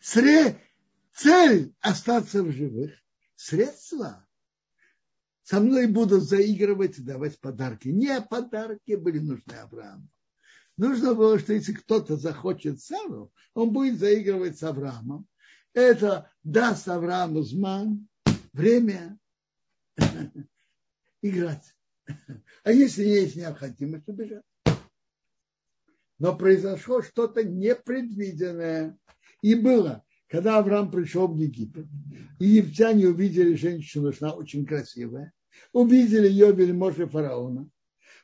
цель 0.00 1.74
остаться 1.80 2.42
в 2.42 2.52
живых, 2.52 2.92
средства 3.34 4.26
со 5.42 5.60
мной 5.60 5.86
будут 5.86 6.22
заигрывать 6.22 6.98
и 6.98 7.02
давать 7.02 7.40
подарки. 7.40 7.88
Не 7.88 8.20
подарки 8.20 8.94
были 8.94 9.18
нужны 9.18 9.52
Аврааму. 9.54 10.08
Нужно 10.76 11.14
было, 11.14 11.38
что 11.38 11.52
если 11.52 11.72
кто-то 11.72 12.16
захочет 12.16 12.80
Сару, 12.80 13.32
он 13.54 13.72
будет 13.72 13.98
заигрывать 13.98 14.58
с 14.58 14.62
Авраамом. 14.62 15.26
Это 15.72 16.30
даст 16.42 16.88
Аврааму 16.88 17.42
зман, 17.42 18.08
время 18.52 19.18
играть. 21.22 21.74
А 22.64 22.72
если 22.72 23.04
есть 23.04 23.36
необходимость, 23.36 24.08
убежать. 24.08 24.42
Но 26.18 26.36
произошло 26.36 27.00
что-то 27.00 27.42
непредвиденное. 27.42 28.98
И 29.40 29.54
было, 29.54 30.04
когда 30.28 30.58
Авраам 30.58 30.90
пришел 30.90 31.28
в 31.28 31.36
Египет, 31.36 31.86
египтяне 32.38 33.08
увидели 33.08 33.54
женщину, 33.54 34.12
что 34.12 34.26
она 34.26 34.34
очень 34.36 34.66
красивая, 34.66 35.32
увидели 35.72 36.28
ее 36.28 36.52
вельможи 36.52 37.06
фараона, 37.06 37.68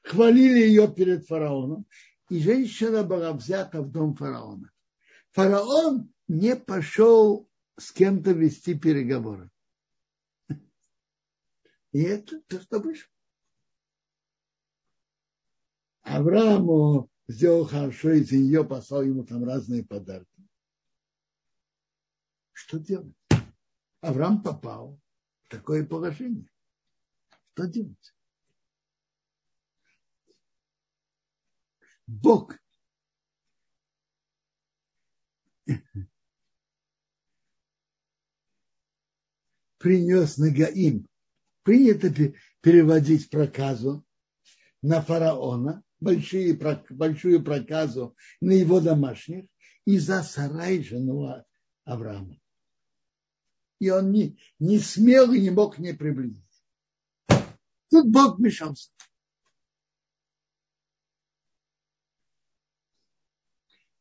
хвалили 0.03 0.61
ее 0.61 0.93
перед 0.93 1.27
фараоном, 1.27 1.87
и 2.29 2.39
женщина 2.39 3.03
была 3.03 3.33
взята 3.33 3.81
в 3.81 3.91
дом 3.91 4.15
фараона. 4.15 4.71
Фараон 5.33 6.12
не 6.29 6.55
пошел 6.57 7.49
с 7.79 7.93
кем-то 7.93 8.33
вести 8.33 8.75
переговоры. 8.75 9.51
И 11.96 12.02
это 12.02 12.42
то, 12.42 12.61
что 12.61 12.78
вышло. 12.78 13.11
Аврааму 16.02 17.11
сделал 17.26 17.64
хорошо, 17.64 18.11
из 18.11 18.30
нее 18.30 18.66
послал 18.66 19.02
ему 19.02 19.24
там 19.24 19.42
разные 19.44 19.82
подарки. 19.82 20.46
Что 22.52 22.78
делать? 22.78 23.16
Авраам 24.02 24.42
попал 24.42 25.00
в 25.44 25.48
такое 25.48 25.87
положение. 25.87 26.50
Что 27.54 27.66
делать? 27.66 28.14
Бог 32.06 32.59
принес 39.78 40.37
Нагаим 40.37 41.09
принято 41.66 42.33
переводить 42.61 43.29
проказу 43.29 44.07
на 44.83 45.02
фараона, 45.02 45.83
большие, 45.98 46.57
большую 46.90 47.42
проказу 47.42 48.16
на 48.40 48.52
его 48.52 48.81
домашних 48.81 49.46
и 49.85 49.98
за 49.98 50.22
сарай 50.22 50.81
жену 50.85 51.44
Авраама. 51.85 52.38
И 53.81 53.90
он 53.90 54.12
не, 54.12 54.38
не 54.61 54.79
смел 54.79 55.33
и 55.33 55.40
не 55.40 55.50
мог 55.50 55.74
к 55.74 55.79
ней 55.79 55.92
приблизиться. 55.92 56.62
Тут 57.90 58.12
Бог 58.12 58.38
вмешался. 58.38 58.92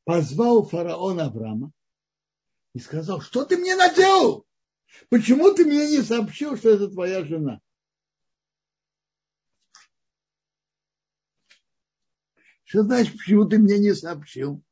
Позвал 0.04 0.67
фараон 0.67 1.19
Авраама 1.19 1.71
и 2.75 2.80
сказал, 2.80 3.21
что 3.21 3.43
ты 3.43 3.58
мне 3.58 3.75
наделал? 3.75 4.45
Почему 5.10 5.53
ты 5.53 5.65
мне 5.65 5.89
не 5.89 6.01
сообщил, 6.01 6.58
что 6.58 6.69
это 6.69 6.89
твоя 6.89 7.23
жена? 7.23 7.62
Что 12.63 12.84
значит, 12.84 13.17
почему 13.17 13.47
ты 13.47 13.60
мне 13.60 13.77
не 13.77 13.93
сообщил? 13.93 14.63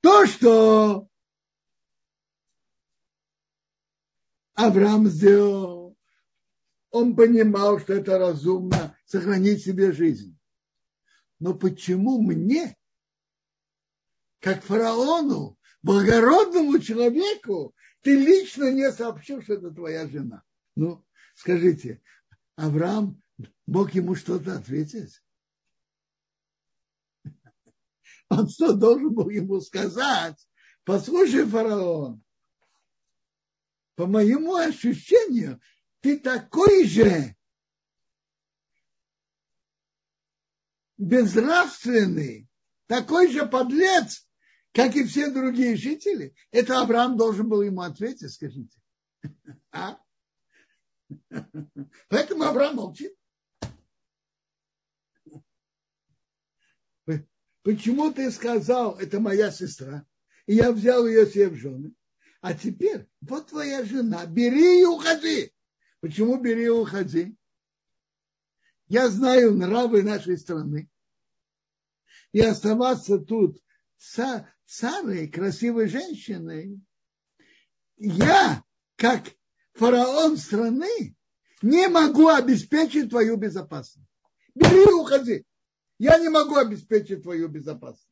То, 0.00 0.26
что 0.26 1.08
Авраам 4.54 5.06
сделал, 5.06 5.96
он 6.90 7.14
понимал, 7.14 7.78
что 7.78 7.92
это 7.92 8.18
разумно 8.18 8.96
сохранить 9.04 9.62
себе 9.62 9.92
жизнь. 9.92 10.38
Но 11.38 11.54
почему 11.54 12.20
мне, 12.20 12.76
как 14.40 14.64
фараону, 14.64 15.55
благородному 15.86 16.80
человеку, 16.80 17.72
ты 18.02 18.16
лично 18.16 18.72
не 18.72 18.90
сообщил, 18.90 19.40
что 19.40 19.54
это 19.54 19.70
твоя 19.70 20.08
жена. 20.08 20.42
Ну, 20.74 21.06
скажите, 21.36 22.02
Авраам 22.56 23.22
мог 23.66 23.94
ему 23.94 24.16
что-то 24.16 24.56
ответить? 24.56 25.22
Он 28.28 28.48
что 28.48 28.74
должен 28.74 29.14
был 29.14 29.30
ему 29.30 29.60
сказать? 29.60 30.36
Послушай, 30.82 31.46
фараон, 31.46 32.20
по 33.94 34.06
моему 34.06 34.56
ощущению, 34.56 35.60
ты 36.00 36.18
такой 36.18 36.84
же 36.84 37.36
безнравственный, 40.98 42.48
такой 42.88 43.30
же 43.30 43.46
подлец, 43.46 44.25
как 44.76 44.94
и 44.94 45.04
все 45.04 45.30
другие 45.30 45.74
жители, 45.74 46.34
это 46.50 46.82
Авраам 46.82 47.16
должен 47.16 47.48
был 47.48 47.62
ему 47.62 47.80
ответить, 47.80 48.30
скажите. 48.30 48.78
А? 49.72 49.98
Поэтому 52.10 52.42
Авраам 52.42 52.76
молчит. 52.76 53.16
Почему 57.62 58.12
ты 58.12 58.30
сказал, 58.30 58.98
это 58.98 59.18
моя 59.18 59.50
сестра, 59.50 60.06
и 60.44 60.56
я 60.56 60.72
взял 60.72 61.06
ее 61.06 61.26
себе 61.26 61.48
в 61.48 61.56
жены, 61.56 61.94
а 62.42 62.52
теперь 62.52 63.08
вот 63.22 63.46
твоя 63.46 63.82
жена, 63.82 64.26
бери 64.26 64.82
и 64.82 64.84
уходи. 64.84 65.54
Почему 66.00 66.36
бери 66.36 66.66
и 66.66 66.68
уходи? 66.68 67.34
Я 68.88 69.08
знаю 69.08 69.54
нравы 69.54 70.02
нашей 70.02 70.36
страны. 70.36 70.90
И 72.32 72.40
оставаться 72.40 73.18
тут 73.18 73.58
с 73.98 74.44
самой 74.64 75.28
красивой 75.28 75.88
женщиной, 75.88 76.80
я, 77.96 78.62
как 78.96 79.32
фараон 79.74 80.36
страны, 80.36 81.16
не 81.62 81.88
могу 81.88 82.28
обеспечить 82.28 83.10
твою 83.10 83.36
безопасность. 83.36 84.08
Бери 84.54 84.82
и 84.82 84.92
уходи. 84.92 85.46
Я 85.98 86.18
не 86.18 86.28
могу 86.28 86.56
обеспечить 86.56 87.22
твою 87.22 87.48
безопасность. 87.48 88.08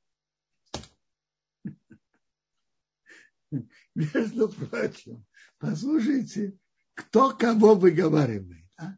Между 3.94 4.48
прочим, 4.48 5.24
послушайте, 5.58 6.58
кто 6.94 7.36
кого 7.36 7.74
выговаривает. 7.74 8.66
А? 8.76 8.96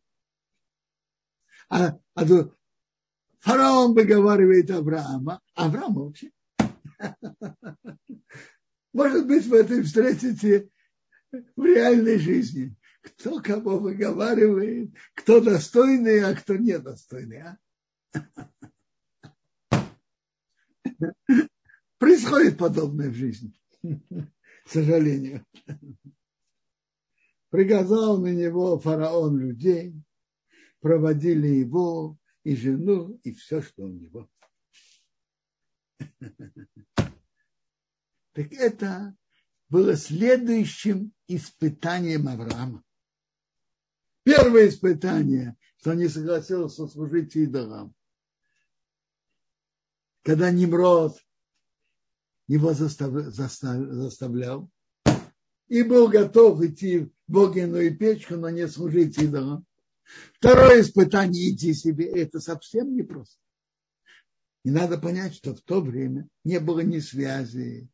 А, 1.68 1.99
а 2.14 2.27
фараон 3.40 3.94
выговаривает 3.94 4.70
Авраама, 4.70 5.42
Авраам 5.55 5.92
молчит. 5.92 6.36
Может 8.92 9.26
быть, 9.26 9.46
вы 9.46 9.59
это 9.59 9.82
встретите 9.82 10.70
в 11.30 11.64
реальной 11.64 12.18
жизни. 12.18 12.74
Кто 13.02 13.40
кого 13.40 13.78
выговаривает, 13.78 14.90
кто 15.14 15.40
достойный, 15.40 16.22
а 16.24 16.35
кто 16.35 16.56
недостойный. 16.56 17.42
А? 17.42 17.59
Происходит 21.98 22.59
подобное 22.59 23.11
в 23.11 23.14
жизни, 23.14 23.52
к 23.82 24.68
сожалению. 24.68 25.44
Приказал 27.50 28.18
на 28.18 28.35
него 28.35 28.78
фараон 28.78 29.38
людей, 29.38 29.94
проводили 30.80 31.48
его 31.48 32.18
и 32.44 32.56
жену, 32.56 33.20
и 33.22 33.32
все, 33.32 33.62
что 33.62 33.85
у 33.85 33.88
него. 33.88 34.28
Так 38.32 38.52
это 38.52 39.16
было 39.70 39.96
следующим 39.96 41.14
испытанием 41.26 42.28
Авраама. 42.28 42.85
Первое 44.24 44.68
испытание, 44.68 45.56
что 45.78 45.92
он 45.92 45.98
не 45.98 46.09
согласился 46.09 46.87
служить 46.87 47.35
идолам 47.35 47.96
когда 50.26 50.50
Немрод 50.50 51.16
его 52.48 52.74
заставлял, 52.74 54.68
и 55.68 55.82
был 55.85 56.09
готов 56.09 56.61
идти 56.62 57.12
в 57.28 57.37
огненную 57.38 57.96
печку, 57.96 58.35
но 58.35 58.50
не 58.50 58.66
служить 58.66 59.16
идолам. 59.18 59.64
Второе 60.35 60.80
испытание 60.80 61.54
идти 61.54 61.72
себе, 61.74 62.06
это 62.06 62.40
совсем 62.40 62.96
непросто. 62.96 63.40
И 64.66 64.70
надо 64.70 64.98
понять, 64.98 65.37
что 65.37 65.55
в 65.55 65.61
то 65.62 65.81
время 65.81 66.29
не 66.42 66.59
было 66.59 66.81
ни 66.81 66.98
связи, 66.98 67.88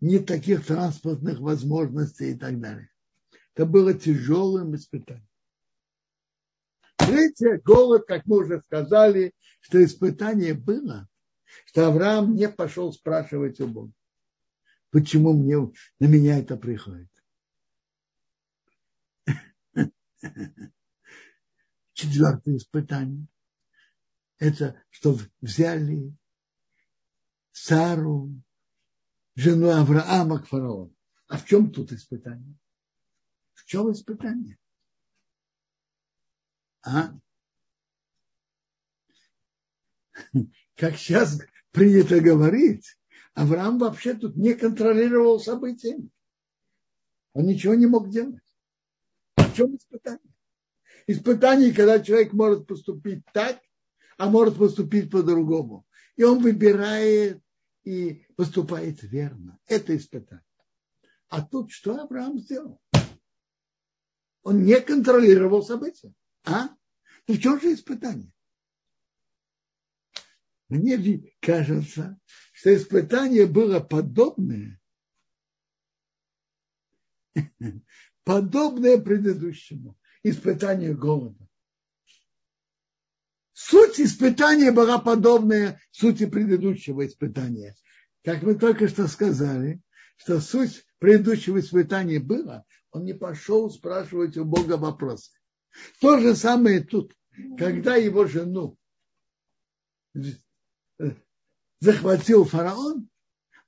ни 0.00 0.18
таких 0.18 0.66
транспортных 0.66 1.38
возможностей 1.38 2.32
и 2.32 2.34
так 2.34 2.60
далее. 2.60 2.90
Это 3.54 3.64
было 3.64 3.94
тяжелым 3.94 4.74
испытанием. 4.74 5.28
Третье, 6.96 7.60
голод, 7.64 8.06
как 8.08 8.26
мы 8.26 8.38
уже 8.38 8.60
сказали, 8.66 9.32
что 9.60 9.82
испытание 9.84 10.54
было 10.54 11.08
что 11.66 11.86
Авраам 11.86 12.34
не 12.34 12.48
пошел 12.48 12.92
спрашивать 12.92 13.60
у 13.60 13.68
Бога. 13.68 13.92
Почему 14.90 15.32
мне, 15.32 15.56
на 16.00 16.06
меня 16.06 16.38
это 16.40 16.56
приходит? 16.56 17.08
Четвертое 21.92 22.56
испытание. 22.56 23.28
Это 24.38 24.82
что 24.90 25.18
взяли 25.40 26.14
Сару, 27.52 28.30
жену 29.34 29.70
Авраама 29.70 30.40
к 30.40 30.46
фараону. 30.46 30.94
А 31.28 31.38
в 31.38 31.46
чем 31.46 31.72
тут 31.72 31.92
испытание? 31.92 32.54
В 33.54 33.64
чем 33.64 33.90
испытание? 33.92 34.58
А? 36.82 37.12
как 40.76 40.96
сейчас 40.96 41.40
принято 41.72 42.20
говорить, 42.20 42.98
Авраам 43.34 43.78
вообще 43.78 44.14
тут 44.14 44.36
не 44.36 44.54
контролировал 44.54 45.40
события. 45.40 45.98
Он 47.32 47.46
ничего 47.46 47.74
не 47.74 47.86
мог 47.86 48.10
делать. 48.10 48.40
В 49.36 49.54
чем 49.54 49.76
испытание? 49.76 50.20
Испытание, 51.06 51.72
когда 51.72 52.00
человек 52.00 52.32
может 52.32 52.66
поступить 52.66 53.24
так, 53.32 53.60
а 54.16 54.28
может 54.28 54.56
поступить 54.58 55.10
по-другому. 55.10 55.86
И 56.16 56.22
он 56.22 56.42
выбирает 56.42 57.42
и 57.84 58.26
поступает 58.36 59.02
верно. 59.02 59.58
Это 59.66 59.96
испытание. 59.96 60.44
А 61.28 61.42
тут 61.42 61.72
что 61.72 62.00
Авраам 62.00 62.38
сделал? 62.38 62.80
Он 64.42 64.62
не 64.62 64.80
контролировал 64.80 65.62
события. 65.62 66.14
А? 66.44 66.68
Ну 67.26 67.34
в 67.34 67.38
чем 67.40 67.60
же 67.60 67.74
испытание? 67.74 68.32
Мне 70.68 71.32
кажется, 71.40 72.18
что 72.52 72.74
испытание 72.74 73.46
было 73.46 73.80
подобное, 73.80 74.80
подобное 78.24 78.98
предыдущему, 78.98 79.96
испытанию 80.22 80.98
голода. 80.98 81.45
Суть 83.58 83.98
испытания 83.98 84.70
была 84.70 84.98
подобная 84.98 85.80
сути 85.90 86.26
предыдущего 86.26 87.06
испытания. 87.06 87.74
Как 88.22 88.42
мы 88.42 88.56
только 88.56 88.86
что 88.86 89.08
сказали, 89.08 89.80
что 90.18 90.42
суть 90.42 90.84
предыдущего 90.98 91.60
испытания 91.60 92.20
была, 92.20 92.66
он 92.90 93.06
не 93.06 93.14
пошел 93.14 93.70
спрашивать 93.70 94.36
у 94.36 94.44
Бога 94.44 94.76
вопросы. 94.76 95.30
То 96.02 96.18
же 96.18 96.36
самое 96.36 96.80
тут, 96.80 97.14
когда 97.56 97.96
его 97.96 98.26
жену 98.26 98.76
захватил 101.80 102.44
фараон, 102.44 103.08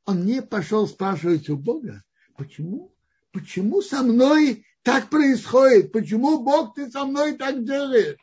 он 0.04 0.26
не 0.26 0.42
пошел 0.42 0.86
спрашивать 0.86 1.48
у 1.48 1.56
Бога, 1.56 2.04
почему, 2.36 2.94
почему 3.32 3.80
со 3.80 4.02
мной 4.02 4.66
так 4.82 5.08
происходит, 5.08 5.92
почему 5.92 6.44
Бог 6.44 6.74
ты 6.74 6.90
со 6.90 7.06
мной 7.06 7.38
так 7.38 7.64
делаешь. 7.64 8.18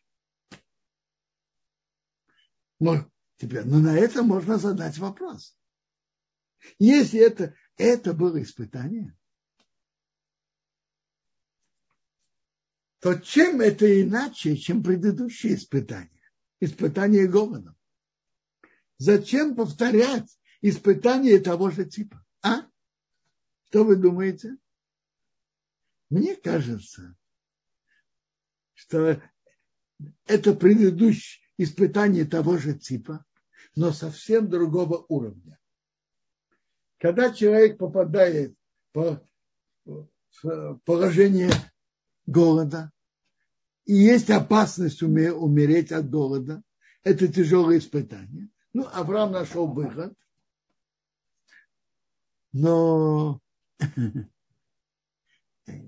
Но, 2.85 3.11
теперь, 3.37 3.63
но 3.63 3.79
на 3.79 3.97
это 3.97 4.21
можно 4.21 4.59
задать 4.59 4.99
вопрос. 4.99 5.57
Если 6.77 7.19
это, 7.19 7.55
это 7.77 8.13
было 8.13 8.43
испытание, 8.43 9.17
то 12.99 13.15
чем 13.15 13.59
это 13.61 14.03
иначе, 14.03 14.55
чем 14.55 14.83
предыдущие 14.83 15.55
испытания? 15.55 16.21
Испытание 16.59 17.27
голодом. 17.27 17.75
Зачем 18.99 19.55
повторять 19.55 20.37
испытания 20.61 21.39
того 21.39 21.71
же 21.71 21.85
типа? 21.85 22.23
А? 22.43 22.69
Что 23.69 23.83
вы 23.83 23.95
думаете? 23.95 24.57
Мне 26.11 26.35
кажется, 26.35 27.15
что 28.75 29.23
это 30.27 30.53
предыдущее 30.53 31.44
испытание 31.57 32.25
того 32.25 32.57
же 32.57 32.73
типа, 32.73 33.25
но 33.75 33.91
совсем 33.91 34.49
другого 34.49 35.05
уровня. 35.07 35.59
Когда 36.97 37.31
человек 37.33 37.77
попадает 37.77 38.55
в 38.93 39.21
положение 40.85 41.51
голода, 42.25 42.91
и 43.85 43.93
есть 43.93 44.29
опасность 44.29 45.03
умереть 45.03 45.91
от 45.91 46.09
голода, 46.09 46.63
это 47.03 47.27
тяжелое 47.27 47.77
испытание. 47.77 48.49
Ну, 48.73 48.87
Авраам 48.91 49.31
нашел 49.31 49.67
выход. 49.67 50.13
Но, 52.51 53.39
но 55.67 55.85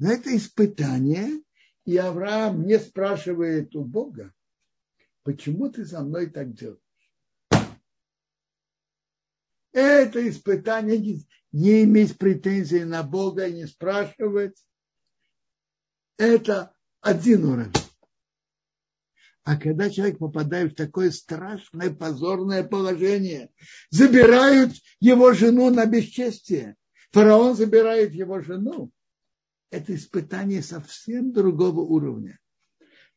это 0.00 0.36
испытание, 0.36 1.42
и 1.84 1.96
Авраам 1.96 2.66
не 2.66 2.78
спрашивает 2.78 3.76
у 3.76 3.84
Бога, 3.84 4.32
почему 5.22 5.70
ты 5.70 5.84
со 5.84 6.02
мной 6.02 6.30
так 6.30 6.54
делаешь? 6.54 6.78
Это 9.72 10.28
испытание 10.28 10.98
не, 10.98 11.26
не 11.50 11.84
иметь 11.84 12.18
претензий 12.18 12.84
на 12.84 13.02
Бога 13.02 13.46
и 13.46 13.54
не 13.54 13.66
спрашивать. 13.66 14.56
Это 16.18 16.74
один 17.00 17.44
уровень. 17.46 17.72
А 19.44 19.56
когда 19.56 19.90
человек 19.90 20.18
попадает 20.18 20.72
в 20.72 20.76
такое 20.76 21.10
страшное 21.10 21.90
позорное 21.90 22.62
положение, 22.62 23.50
забирают 23.90 24.72
его 25.00 25.32
жену 25.32 25.70
на 25.70 25.84
бесчестие, 25.86 26.76
фараон 27.10 27.56
забирает 27.56 28.12
его 28.12 28.40
жену, 28.40 28.92
это 29.70 29.94
испытание 29.96 30.62
совсем 30.62 31.32
другого 31.32 31.80
уровня. 31.80 32.38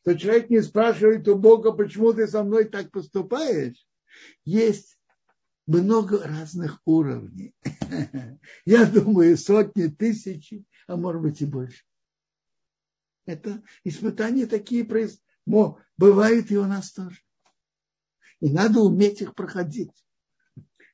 То 0.06 0.16
человек 0.16 0.52
не 0.52 0.62
спрашивает 0.62 1.28
у 1.28 1.36
Бога, 1.36 1.72
почему 1.72 2.14
ты 2.14 2.28
со 2.28 2.44
мной 2.44 2.66
так 2.66 2.92
поступаешь. 2.92 3.88
Есть 4.46 5.00
много 5.66 6.24
разных 6.24 6.80
уровней. 6.86 7.56
Я 8.66 8.86
думаю, 8.86 9.36
сотни, 9.36 9.88
тысячи, 9.88 10.64
а 10.86 10.96
может 10.96 11.24
быть 11.24 11.42
и 11.42 11.46
больше. 11.46 11.84
Это 13.26 13.64
испытания 13.84 14.46
такие 14.46 14.86
бывают 15.98 16.52
и 16.52 16.58
у 16.58 16.66
нас 16.66 16.92
тоже. 16.92 17.18
И 18.42 18.52
надо 18.52 18.82
уметь 18.82 19.24
их 19.24 19.34
проходить. 19.34 20.06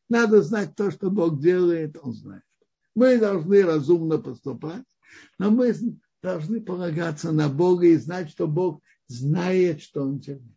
Надо 0.07 0.41
знать 0.41 0.73
то, 0.77 0.89
что 0.89 1.11
Бог 1.11 1.41
делает, 1.41 1.97
Он 2.01 2.13
знает. 2.13 2.45
Мы 2.95 3.17
должны 3.17 3.61
разумно 3.63 4.19
поступать, 4.19 4.85
но 5.37 5.51
мы 5.51 5.73
должны 6.21 6.61
полагаться 6.61 7.33
на 7.33 7.49
Бога 7.49 7.87
и 7.87 7.97
знать, 7.97 8.29
что 8.29 8.47
Бог 8.47 8.81
знает, 9.11 9.81
что 9.81 10.03
Он 10.03 10.19
делает. 10.19 10.55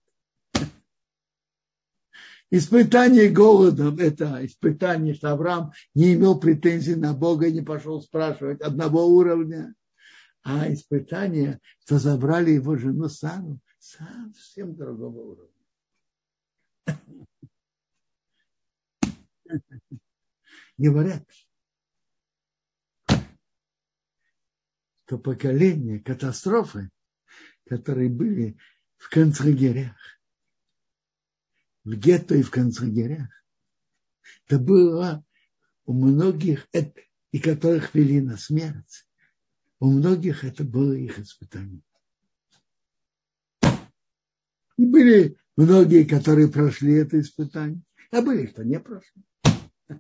Испытание 2.51 3.31
голодом– 3.31 3.99
это 3.99 4.45
испытание, 4.47 5.15
что 5.15 5.33
Авраам 5.33 5.73
не 5.95 6.15
имел 6.15 6.39
претензий 6.39 6.95
на 6.95 7.13
Бога 7.13 7.49
и 7.49 7.53
не 7.53 7.63
пошел 7.63 8.01
спрашивать 8.01 8.61
одного 8.61 9.07
уровня. 9.07 9.75
А 10.43 10.73
испытание, 10.73 11.59
что 11.81 11.99
забрали 11.99 12.53
его 12.53 12.77
жену 12.77 13.09
Сару, 13.09 13.59
совсем 13.79 14.77
другого 14.77 15.21
уровня. 15.21 15.51
Говорят, 20.77 21.25
что 25.07 25.19
поколение 25.19 25.99
катастрофы, 26.01 26.91
которые 27.67 28.09
были 28.09 28.57
в 28.97 29.09
концлагерях, 29.11 29.97
в 31.85 31.95
гетто 31.95 32.35
и 32.35 32.43
в 32.43 32.51
концлагерях, 32.51 33.29
это 34.47 34.59
было 34.59 35.25
у 35.85 35.93
многих, 35.93 36.69
и 37.33 37.39
которых 37.39 37.95
вели 37.95 38.21
на 38.21 38.37
смерть, 38.37 39.07
у 39.81 39.91
многих 39.91 40.45
это 40.45 40.65
было 40.65 40.93
их 40.93 41.19
испытание. 41.19 41.83
И 44.77 44.87
были 44.87 45.37
многие, 45.57 46.05
которые 46.05 46.49
прошли 46.49 46.95
это 46.95 47.21
испытание, 47.21 47.83
а 48.11 48.23
были, 48.23 48.47
кто 48.47 48.63
не 48.63 48.81
прошли. 48.81 49.23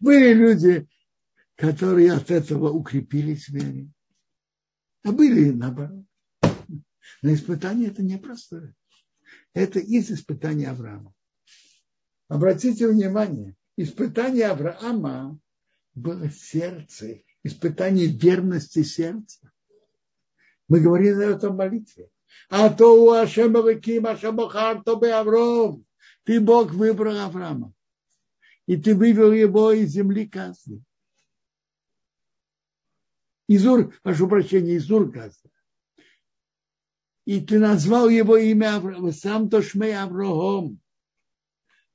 Были 0.00 0.34
люди, 0.34 0.88
которые 1.54 2.12
от 2.12 2.30
этого 2.30 2.70
укрепились 2.70 3.46
в 3.46 3.52
вере 3.52 3.90
а 5.08 5.12
были 5.12 5.50
наоборот. 5.50 6.04
Но 7.22 7.32
испытание 7.32 7.88
это 7.88 8.02
непростое. 8.02 8.74
Это 9.54 9.78
из 9.78 10.10
испытания 10.10 10.70
Авраама. 10.70 11.12
Обратите 12.28 12.86
внимание, 12.86 13.56
испытание 13.76 14.46
Авраама 14.46 15.38
было 15.94 16.30
сердце, 16.30 17.22
испытание 17.42 18.06
верности 18.06 18.82
сердца. 18.82 19.50
Мы 20.68 20.80
говорили 20.80 21.24
о 21.24 21.30
этом 21.36 21.56
молитве. 21.56 22.10
А 22.50 22.68
то 22.70 23.02
у 23.02 23.10
Ашемалаким, 23.10 24.06
Ашамахар, 24.06 24.82
то 24.82 24.96
бы 24.96 25.10
Авром. 25.10 25.84
Ты 26.24 26.40
Бог 26.40 26.72
выбрал 26.72 27.18
Авраама. 27.18 27.72
И 28.66 28.76
ты 28.76 28.94
вывел 28.94 29.32
его 29.32 29.72
из 29.72 29.90
земли 29.90 30.26
Казни. 30.26 30.82
Изур, 33.48 33.94
прошу 34.02 34.28
прощения, 34.28 34.76
Изур 34.76 35.10
Газа. 35.10 35.48
И 37.28 37.40
ты 37.42 37.58
назвал 37.58 38.08
его 38.08 38.38
имя 38.38 38.76
Авраам, 38.76 39.12
сам 39.12 39.50
то 39.50 39.60
шмей 39.60 39.94
Авраам. 39.94 40.80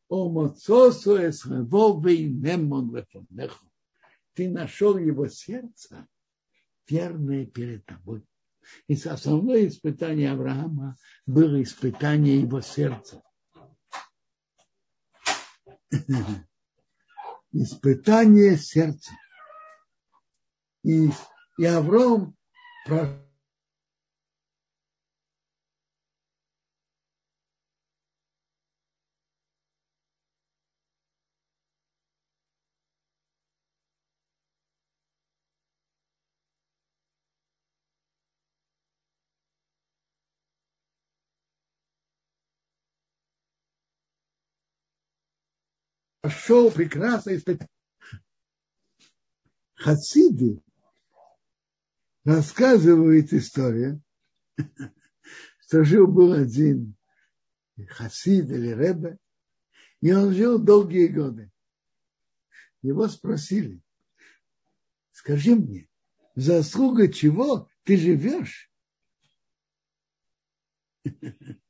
Омоцосу 0.07 1.17
эсхево 1.27 1.99
вейнемон 1.99 2.95
лефонеху. 2.95 3.65
Ты 4.35 4.47
нашел 4.51 4.95
его 4.95 5.27
сердце, 5.27 6.07
верное 6.87 7.47
перед 7.47 7.83
тобой. 7.83 8.23
И 8.87 8.93
основное 8.93 9.65
испытание 9.65 10.33
Авраама 10.33 10.97
было 11.25 11.63
испытание 11.63 12.39
его 12.39 12.61
сердца. 12.61 13.23
Испытание 17.51 18.55
сердца. 18.55 19.11
И 20.83 21.09
и 21.57 21.65
Авром 21.65 22.37
прошел 22.85 23.22
прекрасно 46.71 47.35
испытание. 47.35 47.69
Хасиды 49.75 50.61
рассказывает 52.23 53.33
история, 53.33 53.99
что 55.59 55.83
жил 55.83 56.07
был 56.07 56.31
один 56.31 56.95
хасид 57.89 58.49
или 58.49 58.69
ребе, 58.69 59.17
и 59.99 60.13
он 60.13 60.33
жил 60.33 60.59
долгие 60.59 61.07
годы. 61.07 61.51
Его 62.81 63.07
спросили, 63.07 63.81
скажи 65.11 65.55
мне, 65.55 65.89
заслуга 66.35 67.11
чего 67.11 67.69
ты 67.83 67.97
живешь? 67.97 68.71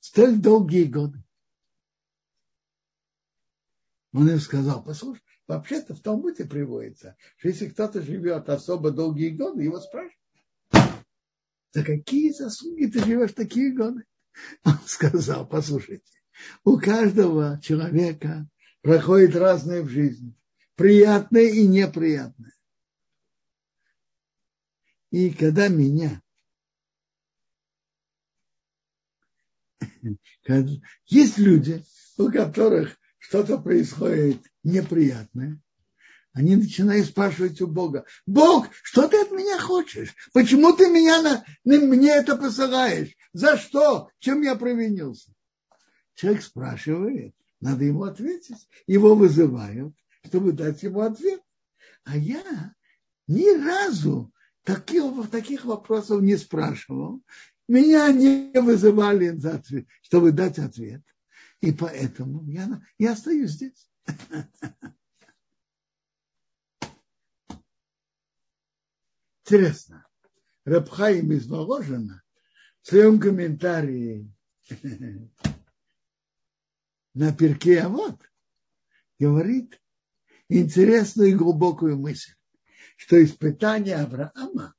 Столь 0.00 0.38
долгие 0.38 0.84
годы. 0.84 1.25
Он 4.16 4.28
им 4.28 4.40
сказал, 4.40 4.82
послушай, 4.82 5.20
Вообще-то 5.46 5.94
в 5.94 6.00
Талмуде 6.00 6.44
приводится, 6.44 7.16
что 7.36 7.48
если 7.48 7.68
кто-то 7.68 8.02
живет 8.02 8.48
особо 8.48 8.90
долгие 8.90 9.30
годы, 9.30 9.62
его 9.62 9.78
спрашивают, 9.78 10.18
за 11.72 11.84
какие 11.84 12.32
заслуги 12.32 12.86
ты 12.86 13.04
живешь 13.04 13.32
такие 13.32 13.72
годы? 13.72 14.02
Он 14.64 14.78
сказал, 14.86 15.46
послушайте, 15.46 16.20
у 16.64 16.78
каждого 16.78 17.60
человека 17.62 18.48
проходит 18.82 19.36
разное 19.36 19.82
в 19.82 19.88
жизни, 19.88 20.34
приятное 20.74 21.48
и 21.48 21.64
неприятное. 21.66 22.52
И 25.12 25.30
когда 25.30 25.68
меня 25.68 26.20
есть 31.06 31.38
люди, 31.38 31.84
у 32.18 32.32
которых 32.32 32.96
что-то 33.28 33.58
происходит 33.58 34.40
неприятное, 34.62 35.60
они 36.32 36.54
начинают 36.54 37.06
спрашивать 37.06 37.60
у 37.60 37.66
Бога, 37.66 38.04
Бог, 38.24 38.68
что 38.82 39.08
ты 39.08 39.20
от 39.20 39.32
меня 39.32 39.58
хочешь? 39.58 40.14
Почему 40.32 40.72
ты 40.74 40.88
меня 40.88 41.22
на, 41.22 41.44
на, 41.64 41.80
мне 41.80 42.10
это 42.10 42.36
посылаешь? 42.36 43.16
За 43.32 43.56
что? 43.56 44.10
Чем 44.20 44.42
я 44.42 44.54
провинился? 44.54 45.32
Человек 46.14 46.42
спрашивает, 46.42 47.34
надо 47.60 47.84
ему 47.84 48.04
ответить. 48.04 48.68
Его 48.86 49.14
вызывают, 49.14 49.94
чтобы 50.24 50.52
дать 50.52 50.82
ему 50.82 51.00
ответ. 51.00 51.40
А 52.04 52.16
я 52.16 52.74
ни 53.26 53.56
разу 53.66 54.32
таких, 54.62 55.30
таких 55.30 55.64
вопросов 55.64 56.22
не 56.22 56.36
спрашивал. 56.36 57.22
Меня 57.66 58.12
не 58.12 58.52
вызывали, 58.60 59.36
чтобы 60.02 60.30
дать 60.30 60.58
ответ. 60.58 61.02
И 61.60 61.72
поэтому 61.72 62.44
я, 62.50 62.82
я 62.98 63.12
остаюсь 63.12 63.52
здесь. 63.52 63.90
Интересно. 69.44 70.06
Рабхаим 70.64 71.32
из 71.32 71.46
Воложина 71.46 72.22
в 72.82 72.88
своем 72.88 73.20
комментарии 73.20 74.28
на 77.14 77.32
перке 77.32 77.80
а 77.80 77.88
вот 77.88 78.20
говорит 79.18 79.80
интересную 80.48 81.30
и 81.30 81.34
глубокую 81.34 81.96
мысль, 81.96 82.34
что 82.96 83.22
испытание 83.24 83.96
Авраама 83.96 84.74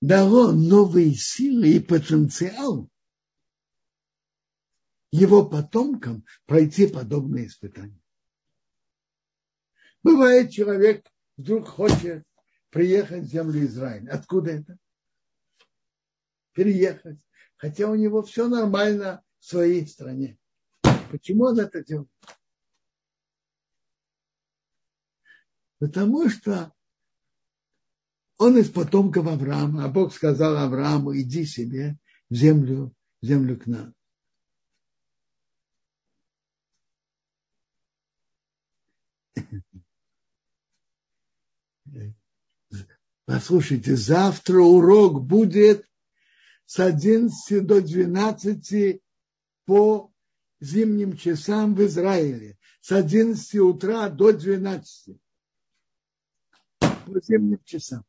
дало 0.00 0.52
новые 0.52 1.14
силы 1.14 1.68
и 1.68 1.80
потенциал 1.80 2.90
его 5.14 5.48
потомкам 5.48 6.24
пройти 6.44 6.88
подобные 6.88 7.46
испытания. 7.46 8.00
Бывает, 10.02 10.50
человек 10.50 11.06
вдруг 11.36 11.68
хочет 11.68 12.24
приехать 12.70 13.22
в 13.22 13.28
землю 13.28 13.64
Израиля. 13.64 14.10
Откуда 14.10 14.50
это? 14.50 14.76
Переехать. 16.52 17.20
Хотя 17.56 17.88
у 17.88 17.94
него 17.94 18.22
все 18.22 18.48
нормально 18.48 19.22
в 19.38 19.44
своей 19.44 19.86
стране. 19.86 20.36
Почему 21.12 21.44
он 21.44 21.60
это 21.60 21.84
делает? 21.84 22.10
Потому 25.78 26.28
что 26.28 26.72
он 28.36 28.58
из 28.58 28.68
потомков 28.68 29.28
Авраама, 29.28 29.84
а 29.84 29.88
Бог 29.88 30.12
сказал 30.12 30.56
Аврааму, 30.56 31.16
иди 31.16 31.44
себе 31.44 31.98
в 32.28 32.34
землю, 32.34 32.92
в 33.22 33.26
землю 33.26 33.60
к 33.60 33.66
нам. 33.66 33.94
Послушайте, 43.26 43.96
завтра 43.96 44.60
урок 44.60 45.22
будет 45.22 45.88
с 46.66 46.78
11 46.78 47.66
до 47.66 47.80
12 47.80 49.00
по 49.64 50.12
зимним 50.60 51.16
часам 51.16 51.74
в 51.74 51.84
Израиле. 51.84 52.58
С 52.80 52.92
11 52.92 53.54
утра 53.60 54.08
до 54.10 54.32
12 54.32 55.16
по 56.78 57.20
зимним 57.20 57.60
часам. 57.64 58.04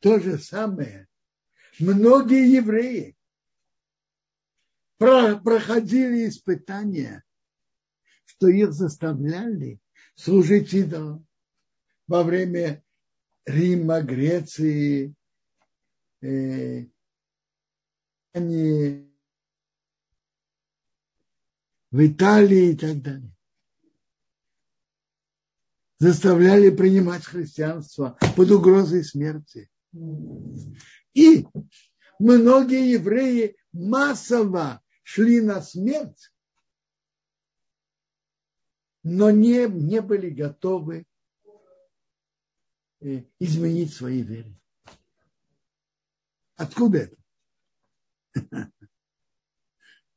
То 0.00 0.20
же 0.20 0.38
самое. 0.38 1.08
Многие 1.80 2.54
евреи 2.56 3.16
проходили 4.98 6.28
испытания, 6.28 7.24
что 8.38 8.48
их 8.48 8.72
заставляли 8.72 9.80
служить 10.14 10.72
идолам 10.72 11.26
во 12.06 12.22
время 12.22 12.84
Рима, 13.44 14.00
Греции, 14.00 15.12
э, 16.22 16.86
они 18.32 19.12
в 21.90 22.06
Италии 22.06 22.70
и 22.70 22.76
так 22.76 23.02
далее. 23.02 23.32
Заставляли 25.98 26.70
принимать 26.70 27.24
христианство 27.24 28.16
под 28.36 28.52
угрозой 28.52 29.02
смерти. 29.02 29.68
И 31.12 31.44
многие 32.20 32.92
евреи 32.92 33.56
массово 33.72 34.80
шли 35.02 35.40
на 35.40 35.60
смерть, 35.60 36.30
но 39.10 39.30
не, 39.30 39.66
не 39.68 40.02
были 40.02 40.28
готовы 40.28 41.06
э, 43.00 43.22
изменить 43.38 43.94
свои 43.94 44.22
веры. 44.22 44.54
Откуда 46.56 46.98
это? 46.98 47.16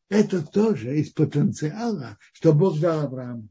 Это 0.09 0.45
тоже 0.45 0.99
из 0.99 1.11
потенциала, 1.11 2.17
что 2.33 2.51
Бог 2.51 2.81
дал 2.81 3.05
Аврааму. 3.05 3.47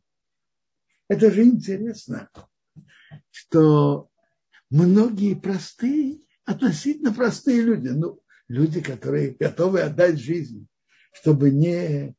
Это 1.09 1.31
же 1.31 1.45
интересно, 1.45 2.29
что 3.31 4.11
многие 4.69 5.35
простые, 5.35 6.21
относительно 6.45 7.15
простые 7.15 7.63
люди, 7.63 7.89
ну, 7.89 8.21
люди, 8.49 8.83
которые 8.83 9.31
готовы 9.31 9.81
отдать 9.81 10.19
жизнь, 10.19 10.69
чтобы 11.13 11.51
не 11.51 12.15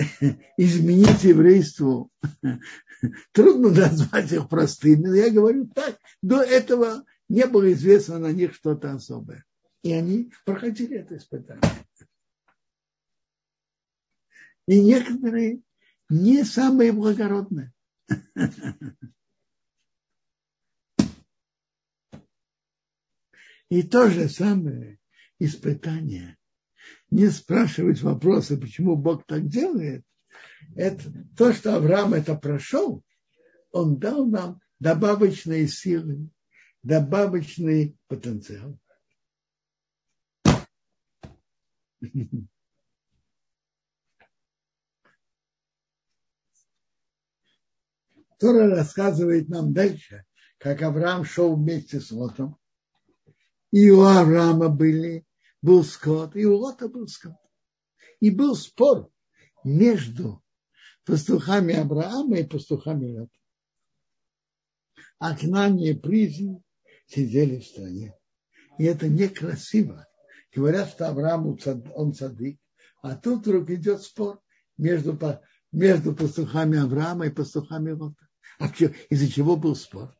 изменить 0.56 1.24
еврейству. 1.24 2.10
Трудно 3.32 3.70
назвать 3.70 4.32
их 4.32 4.48
простыми, 4.48 5.06
но 5.06 5.14
я 5.14 5.30
говорю 5.30 5.66
так, 5.68 5.98
до 6.22 6.42
этого 6.42 7.04
не 7.28 7.46
было 7.46 7.72
известно 7.72 8.18
на 8.18 8.32
них 8.32 8.54
что-то 8.54 8.92
особое. 8.92 9.44
И 9.82 9.92
они 9.92 10.32
проходили 10.44 10.98
это 10.98 11.16
испытание. 11.16 11.62
И 14.66 14.80
некоторые 14.80 15.62
не 16.08 16.44
самые 16.44 16.92
благородные. 16.92 17.72
И 23.70 23.84
то 23.84 24.10
же 24.10 24.28
самое 24.28 24.98
испытание 25.38 26.36
не 27.10 27.28
спрашивать 27.28 28.02
вопросы, 28.02 28.56
почему 28.56 28.96
Бог 28.96 29.26
так 29.26 29.46
делает, 29.46 30.04
это 30.76 31.12
то, 31.36 31.52
что 31.52 31.76
Авраам 31.76 32.14
это 32.14 32.34
прошел, 32.36 33.02
он 33.72 33.98
дал 33.98 34.26
нам 34.26 34.60
добавочные 34.78 35.66
силы, 35.66 36.30
добавочный 36.82 37.96
потенциал. 38.06 38.78
Тора 48.38 48.70
рассказывает 48.70 49.48
нам 49.50 49.74
дальше, 49.74 50.24
как 50.58 50.80
Авраам 50.80 51.24
шел 51.24 51.56
вместе 51.56 52.00
с 52.00 52.10
Лотом. 52.10 52.56
И 53.70 53.90
у 53.90 54.00
Авраама 54.02 54.70
были 54.70 55.26
был 55.62 55.84
скот, 55.84 56.36
и 56.36 56.46
у 56.46 56.56
Лота 56.56 56.88
был 56.88 57.06
скот. 57.06 57.36
И 58.20 58.30
был 58.30 58.56
спор 58.56 59.10
между 59.64 60.42
пастухами 61.04 61.74
Авраама 61.74 62.38
и 62.38 62.44
пастухами 62.44 63.18
Лота. 63.18 63.38
А 65.18 65.36
Кнане 65.36 65.90
и 65.90 65.94
Призи 65.94 66.62
сидели 67.06 67.58
в 67.58 67.66
стране. 67.66 68.14
И 68.78 68.84
это 68.84 69.08
некрасиво. 69.08 70.06
Говорят, 70.54 70.90
что 70.90 71.08
Авраам 71.08 71.56
он 71.94 72.14
садик, 72.14 72.58
а 73.02 73.14
тут 73.16 73.40
вдруг 73.40 73.70
идет 73.70 74.02
спор 74.02 74.40
между, 74.76 75.18
между 75.72 76.14
пастухами 76.14 76.78
Авраама 76.78 77.26
и 77.26 77.30
пастухами 77.30 77.90
Лота. 77.90 78.28
А 78.58 78.68
из-за 79.10 79.28
чего 79.30 79.56
был 79.56 79.76
спор? 79.76 80.14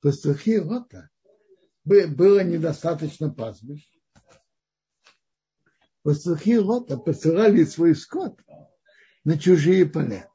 Пастухи 0.00 0.58
Лота 0.58 1.10
было 1.84 2.42
недостаточно 2.42 3.30
пастбищ. 3.30 3.88
Пастухи 6.02 6.58
Лота 6.58 6.96
посылали 6.96 7.64
свой 7.64 7.94
скот 7.94 8.40
на 9.24 9.38
чужие 9.38 9.86
поля. 9.86 10.28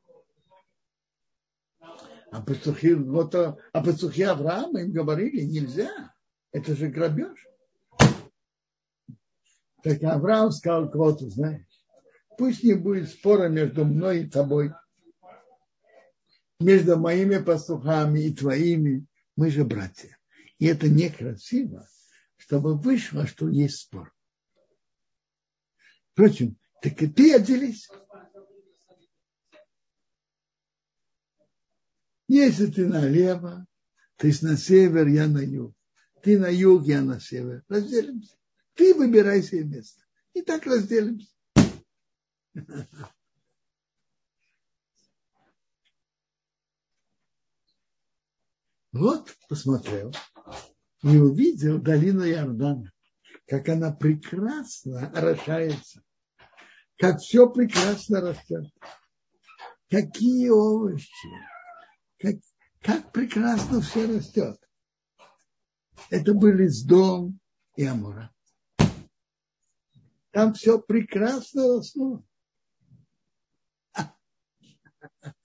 А 2.32 2.42
пастухи, 2.42 2.94
Лота, 2.94 3.58
а 3.74 3.84
пастухи 3.84 4.24
Авраама 4.24 4.82
им 4.82 4.92
говорили, 4.92 5.44
нельзя, 5.44 6.14
это 6.52 6.76
же 6.76 6.88
грабеж. 6.88 7.38
Так 9.84 10.04
Авраам 10.04 10.52
сказал 10.52 10.90
к 10.90 10.96
Лоту, 10.96 11.30
знаешь, 11.30 11.66
пусть 12.38 12.64
не 12.64 12.74
будет 12.74 13.10
спора 13.10 13.48
между 13.48 13.86
мной 13.86 14.24
и 14.24 14.30
тобой, 14.30 14.74
между 16.60 16.98
моими 16.98 17.38
пастухами 17.38 18.20
и 18.22 18.34
твоими, 18.34 19.06
мы 19.36 19.50
же 19.50 19.64
братья. 19.64 20.17
И 20.60 20.66
это 20.66 20.90
некрасиво, 20.90 21.88
чтобы 22.38 22.78
вышло, 22.78 23.28
что 23.28 23.48
есть 23.48 23.78
спор. 23.78 24.14
Впрочем, 26.12 26.58
так 26.82 27.02
и 27.02 27.08
ты 27.08 27.36
отделись. 27.36 27.90
Если 32.28 32.66
ты 32.66 32.88
налево, 32.88 33.66
есть 34.22 34.42
на 34.42 34.58
север, 34.58 35.08
я 35.08 35.28
на 35.28 35.40
юг. 35.40 35.76
Ты 36.24 36.40
на 36.40 36.48
юг, 36.48 36.86
я 36.86 37.02
на 37.02 37.20
север. 37.20 37.64
Разделимся. 37.70 38.36
Ты 38.74 38.96
выбирай 38.96 39.44
себе 39.44 39.64
место. 39.64 40.04
И 40.34 40.42
так 40.42 40.66
разделимся. 40.66 41.32
Вот 48.94 49.38
посмотрел 49.48 50.12
и 51.08 51.18
увидел 51.18 51.80
долину 51.80 52.28
Иордана, 52.28 52.92
как 53.48 53.70
она 53.70 53.92
прекрасно 53.92 55.10
орошается, 55.12 56.04
как 56.98 57.20
все 57.20 57.50
прекрасно 57.50 58.20
растет, 58.20 58.66
какие 59.90 60.50
овощи, 60.50 61.30
как, 62.20 62.36
как 62.82 63.12
прекрасно 63.14 63.80
все 63.80 64.06
растет. 64.06 64.60
Это 66.10 66.34
были 66.34 66.68
Сдом 66.68 67.40
и 67.76 67.86
Амура. 67.86 68.34
Там 70.32 70.54
все 70.54 70.78
прекрасно 70.80 71.78
росло. 71.78 72.24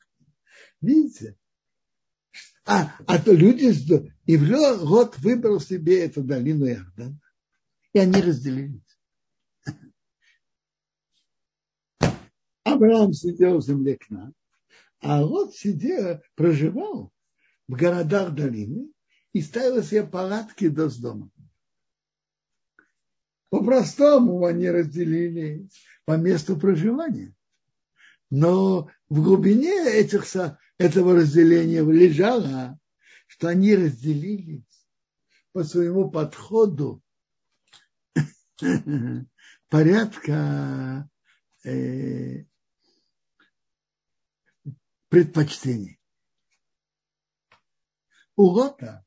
Видите? 0.80 1.38
А, 2.64 2.96
а 3.06 3.18
то 3.18 3.32
люди, 3.32 3.72
и 4.26 4.36
Год 4.36 5.18
выбрал 5.18 5.58
себе 5.60 6.04
эту 6.04 6.22
долину 6.22 6.66
Иордан, 6.66 7.20
и 7.92 7.98
они 7.98 8.22
разделились. 8.22 8.98
Авраам 12.64 13.12
сидел 13.12 13.58
в 13.58 13.64
земле 13.64 13.96
к 13.96 14.08
нам, 14.10 14.32
а 15.00 15.22
Лот 15.22 15.56
сидел, 15.56 16.22
проживал 16.36 17.12
в 17.66 17.72
городах 17.72 18.32
долины 18.34 18.92
и 19.32 19.42
ставил 19.42 19.82
себе 19.82 20.04
палатки 20.04 20.68
до 20.68 20.88
с 20.88 20.98
дома. 20.98 21.30
По-простому 23.50 24.46
они 24.46 24.70
разделили 24.70 25.68
по 26.04 26.16
месту 26.16 26.56
проживания. 26.56 27.34
Но 28.30 28.88
в 29.10 29.22
глубине 29.22 29.90
этих, 29.90 30.24
этого 30.83 31.14
разделения 31.14 31.83
лежало, 31.83 32.78
что 33.26 33.49
они 33.49 33.74
разделились 33.74 34.87
по 35.53 35.64
своему 35.64 36.11
подходу 36.11 37.03
порядка 39.68 41.09
э, 41.64 42.45
предпочтений. 45.09 46.01
У 48.35 48.45
Лота 48.45 49.05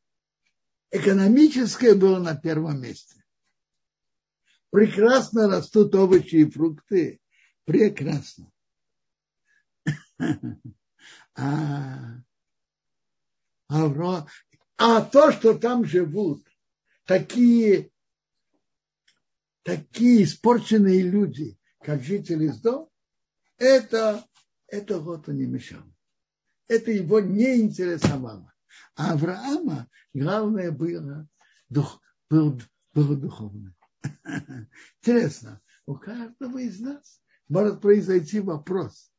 экономическое 0.92 1.96
было 1.96 2.20
на 2.20 2.36
первом 2.36 2.82
месте. 2.82 3.24
Прекрасно 4.70 5.48
растут 5.48 5.94
овощи 5.96 6.36
и 6.36 6.50
фрукты. 6.50 7.20
Прекрасно. 7.66 8.52
А, 11.36 12.22
а, 13.70 14.28
а 14.78 15.02
то, 15.02 15.32
что 15.32 15.58
там 15.58 15.86
живут 15.86 16.46
такие, 17.06 17.92
такие 19.64 20.24
испорченные 20.24 21.02
люди, 21.02 21.58
как 21.82 22.02
жители 22.04 22.46
из 22.46 22.60
дома, 22.60 22.90
это, 23.58 24.26
это 24.68 25.00
вот 25.00 25.30
он 25.30 25.38
не 25.38 25.46
мешал. 25.46 25.84
Это 26.68 26.92
его 26.92 27.20
не 27.20 27.62
интересовало. 27.62 28.52
А 28.96 29.14
Авраама 29.14 29.90
главное 30.14 30.72
было, 30.72 31.28
дух, 31.70 32.02
было, 32.30 32.60
было 32.94 33.16
духовное. 33.16 33.76
Интересно, 35.02 35.62
у 35.86 35.96
каждого 35.96 36.58
из 36.60 36.80
нас 36.80 37.22
может 37.48 37.82
произойти 37.82 38.40
вопрос. 38.40 39.12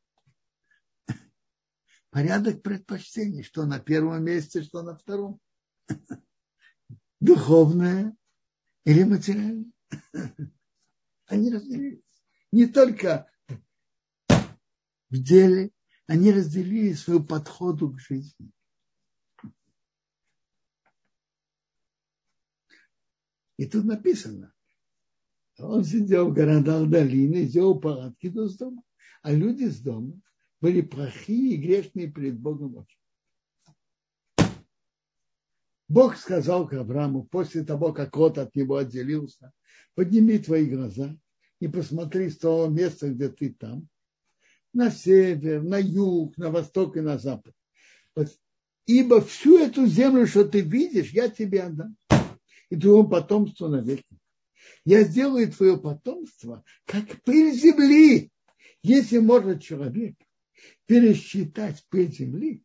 Порядок 2.09 2.61
предпочтений, 2.63 3.43
что 3.43 3.65
на 3.65 3.79
первом 3.79 4.23
месте, 4.23 4.63
что 4.63 4.81
на 4.81 4.95
втором. 4.95 5.39
Духовное 7.19 8.15
или 8.85 9.03
материальное. 9.03 9.71
Они 11.25 11.51
разделились. 11.51 12.03
Не 12.51 12.67
только 12.67 13.29
в 15.09 15.17
деле, 15.17 15.71
они 16.05 16.31
разделили 16.31 16.93
свою 16.93 17.23
подходу 17.23 17.91
к 17.91 17.99
жизни. 17.99 18.51
И 23.57 23.65
тут 23.65 23.85
написано, 23.85 24.53
он 25.57 25.83
сидел 25.83 26.29
в 26.29 26.33
городах 26.33 26.89
долины, 26.89 27.43
сделал 27.43 27.79
палатки 27.79 28.29
до 28.29 28.47
дома, 28.55 28.83
а 29.23 29.33
люди 29.33 29.65
с 29.65 29.81
дома 29.81 30.21
были 30.61 30.81
плохие 30.81 31.55
и 31.55 31.57
грешные 31.57 32.11
перед 32.11 32.39
Богом 32.39 32.77
очень. 32.77 32.97
Бог 35.89 36.17
сказал 36.17 36.67
к 36.67 36.73
Аврааму, 36.73 37.23
после 37.23 37.63
того, 37.63 37.93
как 37.93 38.11
кот 38.11 38.37
от 38.37 38.55
него 38.55 38.75
отделился, 38.75 39.53
подними 39.95 40.37
твои 40.37 40.65
глаза 40.65 41.15
и 41.59 41.67
посмотри 41.67 42.29
с 42.29 42.37
того 42.37 42.67
места, 42.67 43.09
где 43.09 43.29
ты 43.29 43.53
там, 43.53 43.87
на 44.73 44.91
север, 44.91 45.63
на 45.63 45.77
юг, 45.77 46.37
на 46.37 46.51
восток 46.51 46.97
и 46.97 47.01
на 47.01 47.17
запад. 47.17 47.53
Ибо 48.85 49.21
всю 49.21 49.59
эту 49.59 49.85
землю, 49.85 50.27
что 50.27 50.45
ты 50.45 50.61
видишь, 50.61 51.11
я 51.11 51.29
тебе 51.29 51.63
отдам. 51.63 51.95
И 52.69 52.75
твоему 52.75 53.07
потомству 53.07 53.67
навеки. 53.67 54.03
Я 54.83 55.03
сделаю 55.03 55.51
твое 55.51 55.77
потомство, 55.77 56.63
как 56.85 57.21
пыль 57.23 57.53
земли. 57.53 58.31
Если 58.83 59.19
может 59.19 59.61
человек 59.61 60.15
пересчитать 60.85 61.85
пыль 61.89 62.11
земли, 62.11 62.63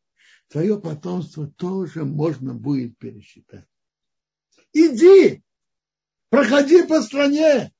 твое 0.49 0.81
потомство 0.81 1.47
тоже 1.47 2.05
можно 2.05 2.55
будет 2.55 2.97
пересчитать. 2.99 3.67
Иди, 4.73 5.43
проходи 6.31 6.87
по 6.87 7.03
стране 7.03 7.73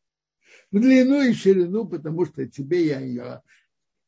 в 0.71 0.81
длину 0.81 1.23
и 1.23 1.33
ширину, 1.35 1.87
потому 1.87 2.27
что 2.27 2.47
тебе 2.47 2.87
я 2.87 3.01
ее, 3.01 3.43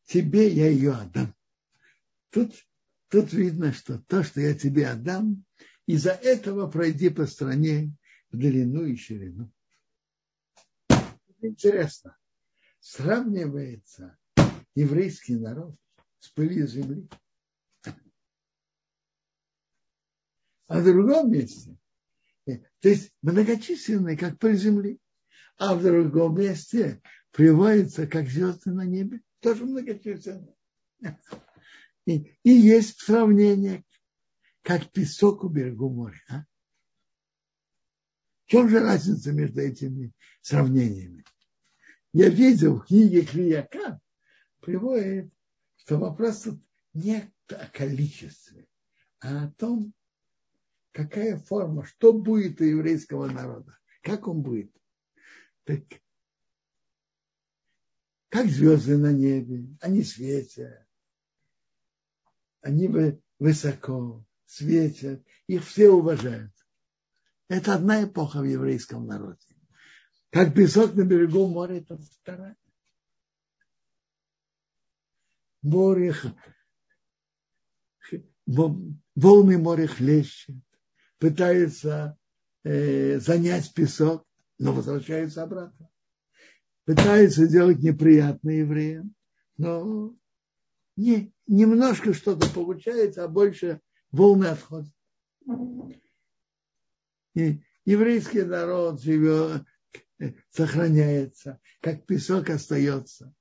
тебе 0.07 0.49
я 0.49 0.69
ее 0.69 0.93
отдам. 0.93 1.35
Тут, 2.31 2.53
тут 3.09 3.33
видно, 3.33 3.73
что 3.73 3.99
то, 3.99 4.23
что 4.23 4.41
я 4.41 4.55
тебе 4.55 4.89
отдам, 4.89 5.45
из-за 5.87 6.11
этого 6.11 6.71
пройди 6.71 7.11
по 7.11 7.27
стране 7.27 7.93
в 8.31 8.39
длину 8.39 8.85
и 8.85 8.97
ширину. 8.97 9.51
Интересно, 11.41 12.17
сравнивается 12.81 14.17
еврейский 14.75 15.37
народ 15.37 15.77
с 16.25 16.31
пылью 16.31 16.67
земли. 16.67 17.07
А 20.67 20.81
в 20.81 20.85
другом 20.85 21.31
месте, 21.31 21.77
то 22.47 22.89
есть 22.89 23.13
многочисленные, 23.21 24.17
как 24.17 24.39
пыль 24.39 24.57
земли, 24.57 24.99
а 25.59 25.75
в 25.75 25.83
другом 25.83 26.39
месте 26.39 27.03
приводится, 27.31 28.07
как 28.07 28.29
звезды 28.29 28.71
на 28.71 28.87
небе, 28.87 29.21
тоже 29.41 29.67
многочисленные. 29.67 30.57
И, 32.07 32.39
и 32.43 32.51
есть 32.51 33.01
сравнение, 33.01 33.85
как 34.63 34.91
песок 34.91 35.45
у 35.45 35.49
берегу 35.49 35.91
моря. 35.91 36.23
А? 36.31 36.45
В 38.47 38.51
чем 38.51 38.71
же 38.71 38.81
разница 38.81 39.33
между 39.33 39.61
этими 39.61 40.13
сравнениями? 40.41 41.25
Я 42.15 42.31
видел 42.31 42.77
в 42.77 42.87
книге 42.87 43.27
Клияка, 43.27 44.01
приводит, 44.61 45.31
что 45.85 45.99
вопрос 45.99 46.43
тут 46.43 46.61
не 46.95 47.31
о 47.49 47.67
количестве, 47.69 48.67
а 49.21 49.45
о 49.45 49.51
том, 49.53 49.93
какая 50.93 51.37
форма, 51.37 51.85
что 51.85 52.13
будет 52.13 52.61
у 52.61 52.65
еврейского 52.65 53.27
народа, 53.27 53.77
как 54.03 54.27
он 54.27 54.43
будет. 54.43 54.73
Так, 55.65 55.83
как 58.31 58.47
звезды 58.47 58.97
на 58.97 59.13
небе, 59.13 59.67
они 59.81 60.03
светят, 60.03 60.87
они 62.63 62.89
высоко 63.39 64.25
светят, 64.47 65.23
их 65.47 65.67
все 65.67 65.91
уважают. 65.91 66.53
Это 67.49 67.75
одна 67.75 68.05
эпоха 68.05 68.41
в 68.41 68.45
еврейском 68.45 69.07
народе. 69.07 69.45
Как 70.31 70.55
песок 70.55 70.95
на 70.95 71.05
берегу 71.05 71.47
моря, 71.47 71.79
это 71.79 71.99
вторая. 71.99 72.57
Море, 75.65 76.15
волны 78.47 79.59
моря 79.59 79.87
хлещет, 79.87 80.57
пытается 81.19 82.19
э, 82.65 83.19
занять 83.19 83.73
песок, 83.73 84.27
но 84.59 84.75
возвращается 84.75 85.43
обратно. 85.43 85.89
Пытается 86.85 87.47
делать 87.49 87.79
неприятно 87.79 88.51
евреям, 88.51 89.15
но 89.57 90.15
не, 90.97 91.33
немножко 91.47 92.13
что-то 92.13 92.47
получается, 92.51 93.25
а 93.25 93.29
больше 93.29 93.81
волны 94.13 94.45
отходят. 94.45 94.93
И 97.35 97.63
еврейский 97.87 98.43
народ 98.43 99.01
живет, 99.01 99.65
сохраняется, 100.51 101.59
как 101.81 102.05
песок 102.05 102.51
остается. 102.51 103.35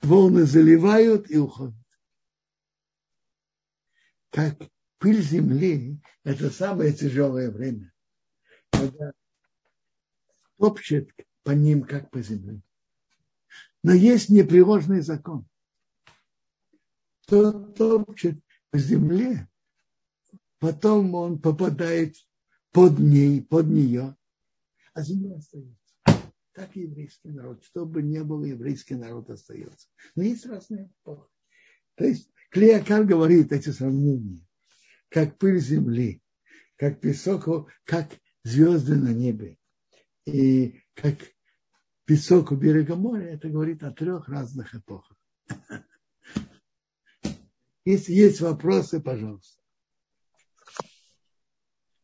Волны 0.00 0.44
заливают 0.44 1.30
и 1.30 1.38
уходят. 1.38 1.74
Как 4.30 4.58
пыль 4.98 5.20
земли– 5.20 6.00
это 6.24 6.50
самое 6.50 6.92
тяжелое 6.92 7.50
время, 7.50 7.92
когда 8.70 9.12
топчет 10.58 11.10
по 11.42 11.50
ним, 11.50 11.82
как 11.82 12.10
по 12.10 12.22
земле. 12.22 12.62
Но 13.82 13.92
есть 13.92 14.28
непреложный 14.28 15.00
закон. 15.00 15.46
Кто 17.26 17.52
топчет 17.52 18.40
по 18.70 18.78
земле, 18.78 19.48
потом 20.58 21.14
он 21.14 21.40
попадает 21.40 22.16
под 22.70 22.98
ней, 22.98 23.42
под 23.42 23.66
нее, 23.66 24.16
а 24.94 25.02
земля 25.02 25.36
остается. 25.36 25.81
Так 26.52 26.76
и 26.76 26.82
еврейский 26.82 27.30
народ. 27.30 27.62
Что 27.64 27.86
бы 27.86 28.02
ни 28.02 28.20
было, 28.20 28.44
еврейский 28.44 28.94
народ 28.94 29.30
остается. 29.30 29.88
Но 30.14 30.22
есть 30.22 30.46
разные 30.46 30.90
эпохи. 31.02 31.28
То 31.94 32.04
есть 32.04 32.30
Клеякар 32.50 33.04
говорит 33.04 33.52
эти 33.52 33.70
сравнения, 33.70 34.40
как 35.08 35.38
пыль 35.38 35.58
земли, 35.58 36.22
как 36.76 37.00
песок, 37.00 37.70
как 37.84 38.08
звезды 38.44 38.96
на 38.96 39.12
небе, 39.12 39.56
и 40.26 40.80
как 40.94 41.18
песок 42.04 42.52
у 42.52 42.56
берега 42.56 42.96
моря, 42.96 43.34
это 43.34 43.48
говорит 43.48 43.82
о 43.82 43.90
трех 43.90 44.28
разных 44.28 44.74
эпохах. 44.74 45.16
Если 47.84 48.12
есть 48.12 48.40
вопросы, 48.40 49.00
пожалуйста. 49.00 49.60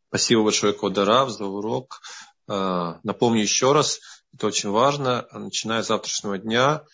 Спасибо 0.08 0.44
большое, 0.44 0.72
Кодарав, 0.72 1.30
за 1.30 1.44
урок. 1.44 2.00
А, 2.46 2.98
напомню 3.02 3.42
еще 3.42 3.72
раз, 3.72 4.00
это 4.34 4.46
очень 4.46 4.70
важно, 4.70 5.26
начиная 5.32 5.82
с 5.82 5.88
завтрашнего 5.88 6.38
дня. 6.38 6.84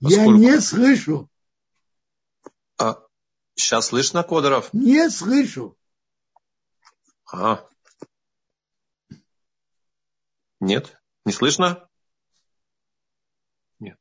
Поскольку... 0.00 0.34
Я 0.34 0.36
не 0.36 0.60
слышу. 0.60 1.28
А, 2.78 2.98
сейчас 3.54 3.86
слышно, 3.86 4.22
Кодаров? 4.22 4.72
Не 4.72 5.10
слышу. 5.10 5.76
А. 7.32 7.66
Нет? 10.60 11.00
Не 11.24 11.32
слышно? 11.32 11.88
Нет. 13.78 13.98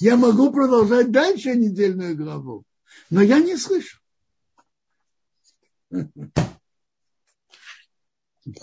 Я 0.00 0.16
могу 0.16 0.52
продолжать 0.52 1.10
дальше 1.10 1.54
недельную 1.54 2.16
главу, 2.16 2.64
но 3.10 3.20
я 3.22 3.40
не 3.40 3.56
слышу. 3.56 3.98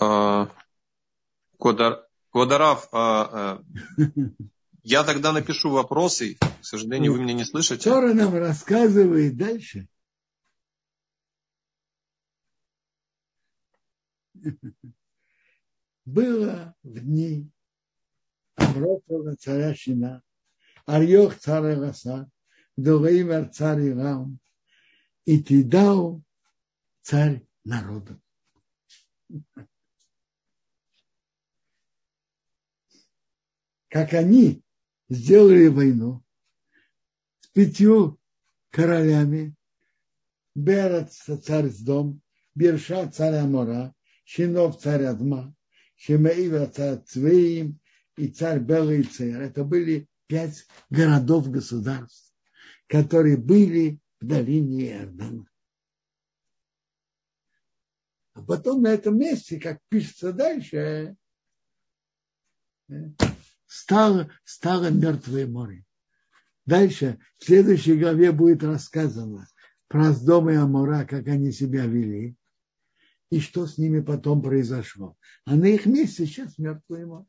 А, 0.00 0.48
Кодар, 1.58 2.05
Кодарав, 2.36 2.88
а, 2.92 3.22
а, 3.32 3.62
я 4.82 5.04
тогда 5.04 5.32
напишу 5.32 5.70
вопросы. 5.70 6.34
К 6.34 6.64
сожалению, 6.66 7.14
вы 7.14 7.20
меня 7.20 7.32
не 7.32 7.46
слышите. 7.46 7.88
Тора 7.88 8.12
нам 8.12 8.34
рассказывает 8.34 9.38
дальше. 9.38 9.88
Было 16.04 16.74
в 16.82 17.00
дни 17.00 17.50
Амротова 18.56 19.34
царя 19.36 19.74
Шина, 19.74 20.22
Арьох 20.84 21.38
царя 21.38 21.78
Ласа, 21.78 22.30
Дугаимер 22.76 23.48
царь 23.48 23.88
Ирам, 23.88 24.40
и 25.24 25.42
Тидау 25.42 26.22
царь 27.00 27.46
народа 27.64 28.20
как 33.88 34.12
они 34.14 34.62
сделали 35.08 35.68
войну 35.68 36.22
с 37.40 37.48
пятью 37.48 38.18
королями, 38.70 39.54
Берат 40.54 41.12
царь 41.12 41.68
Сдом, 41.68 42.22
Берша 42.54 43.10
царь 43.10 43.34
Амора, 43.34 43.94
Шинов 44.24 44.80
царь 44.80 45.04
Адма, 45.04 45.54
Шемеива 45.96 46.66
царь 46.66 47.02
Цвеим 47.06 47.78
и 48.16 48.28
царь 48.28 48.60
Белый 48.60 49.02
царь. 49.02 49.42
Это 49.42 49.64
были 49.64 50.08
пять 50.26 50.66
городов-государств, 50.90 52.34
которые 52.86 53.36
были 53.36 54.00
в 54.20 54.26
долине 54.26 54.92
Иордана. 54.92 55.46
А 58.32 58.42
потом 58.42 58.82
на 58.82 58.88
этом 58.88 59.18
месте, 59.18 59.58
как 59.58 59.80
пишется 59.88 60.32
дальше, 60.32 61.16
стало, 63.66 64.30
стало 64.44 64.90
мертвое 64.90 65.46
море. 65.46 65.84
Дальше 66.64 67.18
в 67.38 67.44
следующей 67.44 67.98
главе 67.98 68.32
будет 68.32 68.64
рассказано 68.64 69.48
про 69.88 70.12
Сдом 70.12 70.50
и 70.50 70.54
Амора, 70.54 71.04
как 71.04 71.28
они 71.28 71.52
себя 71.52 71.86
вели, 71.86 72.36
и 73.30 73.40
что 73.40 73.66
с 73.66 73.78
ними 73.78 74.00
потом 74.00 74.42
произошло. 74.42 75.16
А 75.44 75.54
на 75.54 75.66
их 75.66 75.86
месте 75.86 76.26
сейчас 76.26 76.58
мертвое 76.58 77.06
море. 77.06 77.26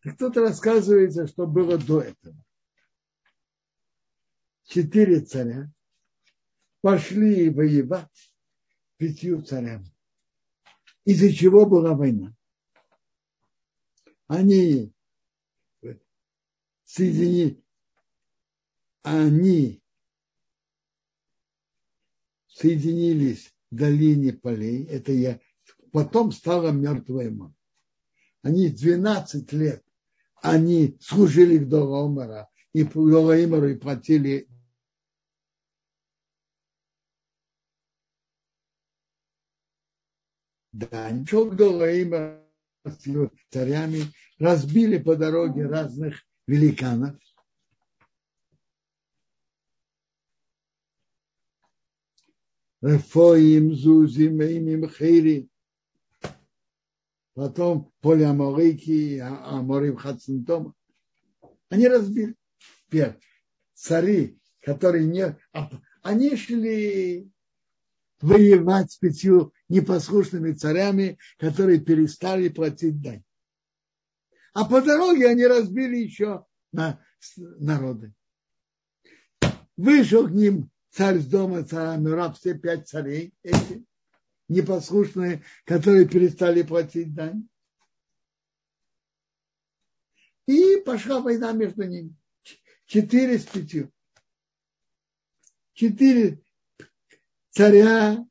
Кто-то 0.00 0.40
рассказывается, 0.40 1.26
что 1.26 1.46
было 1.46 1.78
до 1.78 2.00
этого. 2.00 2.36
Четыре 4.64 5.20
царя 5.20 5.70
пошли 6.80 7.50
воевать 7.50 8.32
пятью 8.96 9.42
царями. 9.42 9.90
Из-за 11.04 11.32
чего 11.32 11.66
была 11.66 11.94
война? 11.94 12.34
Они 14.28 14.92
соединили, 16.84 17.62
они 19.02 19.82
соединились 22.48 23.54
в 23.70 23.76
долине 23.76 24.32
полей, 24.32 24.84
это 24.86 25.12
я, 25.12 25.40
потом 25.92 26.32
стало 26.32 26.72
мертвое 26.72 27.30
море. 27.30 27.54
Они 28.42 28.68
12 28.68 29.52
лет, 29.52 29.84
они 30.42 30.96
служили 31.00 31.58
к 31.58 31.68
Доломара, 31.68 32.48
и 32.72 32.82
Доломару 32.82 33.68
и 33.68 33.76
платили 33.76 34.48
дань. 40.72 41.24
Чок 41.26 41.56
Доломара 41.56 42.45
царями 43.50 44.02
разбили 44.38 44.98
по 44.98 45.16
дороге 45.16 45.66
разных 45.66 46.24
великанов. 46.46 47.16
Рефоим, 52.82 53.74
Зузим, 53.74 54.42
Имим, 54.42 54.88
Хейри. 54.88 55.48
Потом 57.34 57.92
поле 58.00 58.26
Аморики, 58.26 59.18
Аморим 59.18 59.96
Хацинтома. 59.96 60.74
Они 61.68 61.88
разбили. 61.88 62.34
Теперь 62.86 63.18
цари, 63.74 64.38
которые 64.60 65.06
не... 65.06 65.36
А, 65.52 65.70
они 66.02 66.36
шли 66.36 67.30
воевать 68.20 68.92
с 68.92 68.96
пятью 68.96 69.52
непослушными 69.68 70.52
царями, 70.52 71.18
которые 71.38 71.80
перестали 71.80 72.48
платить 72.48 73.00
дань. 73.00 73.22
А 74.52 74.64
по 74.64 74.80
дороге 74.80 75.28
они 75.28 75.46
разбили 75.46 75.96
еще 75.96 76.46
на 76.72 77.04
народы. 77.36 78.14
Вышел 79.76 80.26
к 80.28 80.30
ним 80.30 80.70
царь 80.90 81.18
с 81.18 81.26
дома 81.26 81.62
царя 81.64 81.96
Мира, 81.96 82.32
все 82.32 82.54
пять 82.54 82.88
царей 82.88 83.34
эти, 83.42 83.84
непослушные, 84.48 85.44
которые 85.64 86.08
перестали 86.08 86.62
платить 86.62 87.14
дань. 87.14 87.48
И 90.46 90.80
пошла 90.86 91.20
война 91.20 91.52
между 91.52 91.82
ними. 91.82 92.14
Четыре 92.86 93.38
с 93.38 93.44
пятью. 93.44 93.92
Четыре 95.74 96.40
царя 97.50 98.24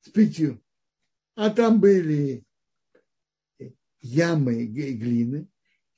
с 0.00 0.10
пятью. 0.10 0.62
А 1.34 1.50
там 1.50 1.80
были 1.80 2.44
ямы 4.00 4.62
и 4.62 4.92
глины, 4.94 5.48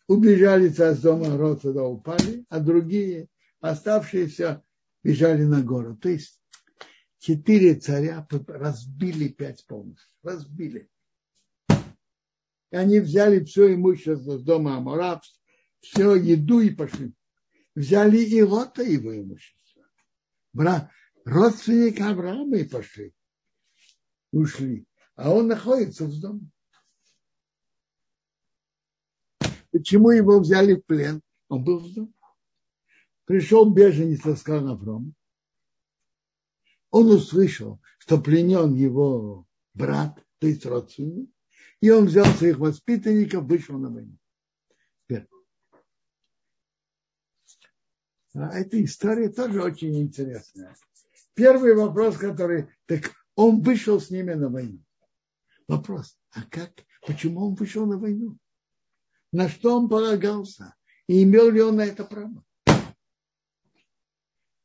убежали 0.07 0.69
с 0.69 1.01
дома 1.01 1.37
род 1.37 1.63
туда 1.63 1.85
упали, 1.85 2.45
а 2.49 2.61
другие, 2.61 3.29
оставшиеся, 3.61 4.63
бежали 5.03 5.45
на 5.45 5.63
гору. 5.63 5.97
То 5.97 6.09
есть 6.09 6.41
четыре 7.19 7.75
царя 7.75 8.27
разбили 8.49 9.29
пять 9.29 9.65
полностью. 9.67 10.09
Разбили. 10.23 10.91
И 11.69 12.77
они 12.77 13.01
взяли 13.01 13.45
все 13.45 13.75
имущество 13.75 14.39
с 14.39 14.43
дома 14.43 14.77
Аморав, 14.77 15.23
все 15.81 16.15
еду 16.15 16.61
и 16.61 16.71
пошли. 16.71 17.13
Взяли 17.75 18.19
и 18.19 18.43
Лота 18.43 18.83
его 18.83 19.17
имущество. 19.17 19.85
Бра, 20.53 20.91
родственник 21.25 22.01
Авраама 22.01 22.57
и 22.57 22.65
пошли. 22.65 23.15
Ушли. 24.33 24.87
А 25.17 25.31
он 25.33 25.49
находится 25.49 26.05
в 26.05 26.21
доме. 26.21 26.51
Почему 29.71 30.11
его 30.11 30.41
взяли 30.41 30.75
в 30.75 30.85
плен? 30.85 31.23
Он 31.49 31.65
был 31.65 31.79
в 31.81 31.93
доме. 31.93 32.13
Пришел 33.25 33.71
беженец, 33.71 34.21
сказал 34.41 34.69
Авром. 34.69 35.15
Он 36.91 37.09
услышал, 37.11 37.81
что 37.99 38.21
пленен 38.21 38.75
его 38.75 39.47
брат, 39.75 40.21
то 40.39 40.49
есть 40.49 40.67
родственник, 40.67 41.31
и 41.81 41.91
он 41.91 42.07
взял 42.07 42.27
своих 42.27 42.59
воспитанников, 42.59 43.45
вышел 43.45 43.79
на 43.79 43.91
войну. 43.91 44.17
А 48.35 48.57
эта 48.57 48.83
история 48.85 49.29
тоже 49.29 49.63
очень 49.63 50.01
интересная. 50.01 50.77
Первый 51.35 51.75
вопрос, 51.75 52.17
который... 52.17 52.69
Так 52.87 53.13
он 53.35 53.63
вышел 53.63 54.01
с 54.01 54.11
ними 54.11 54.33
на 54.35 54.49
войну. 54.49 54.83
Вопрос, 55.69 56.19
а 56.31 56.43
как? 56.43 56.73
Почему 57.07 57.47
он 57.47 57.55
вышел 57.55 57.87
на 57.87 57.97
войну? 57.99 58.39
на 59.33 59.49
что 59.49 59.77
он 59.77 59.89
полагался, 59.89 60.75
и 61.07 61.23
имел 61.23 61.51
ли 61.51 61.63
он 61.63 61.77
на 61.77 61.83
это 61.83 62.05
право. 62.05 62.45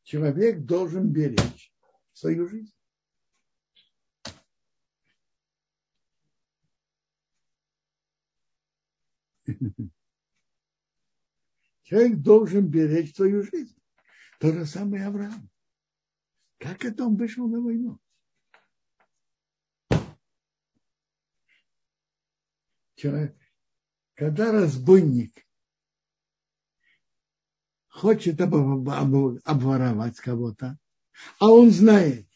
Человек 0.03 0.65
должен 0.65 1.11
беречь 1.11 1.73
свою 2.13 2.47
жизнь. 2.47 2.73
Человек 11.83 12.17
должен 12.17 12.67
беречь 12.67 13.15
свою 13.15 13.43
жизнь. 13.43 13.77
То 14.39 14.51
же 14.51 14.65
самое 14.65 15.05
Авраам. 15.05 15.49
Как 16.57 16.83
это 16.83 17.05
он 17.05 17.15
вышел 17.15 17.47
на 17.47 17.61
войну? 17.61 17.99
Человек, 22.95 23.35
когда 24.15 24.51
разбойник 24.51 25.45
хочет 27.89 28.39
обворовать 28.41 30.17
кого-то, 30.19 30.77
а 31.39 31.49
он 31.49 31.71
знает, 31.71 32.27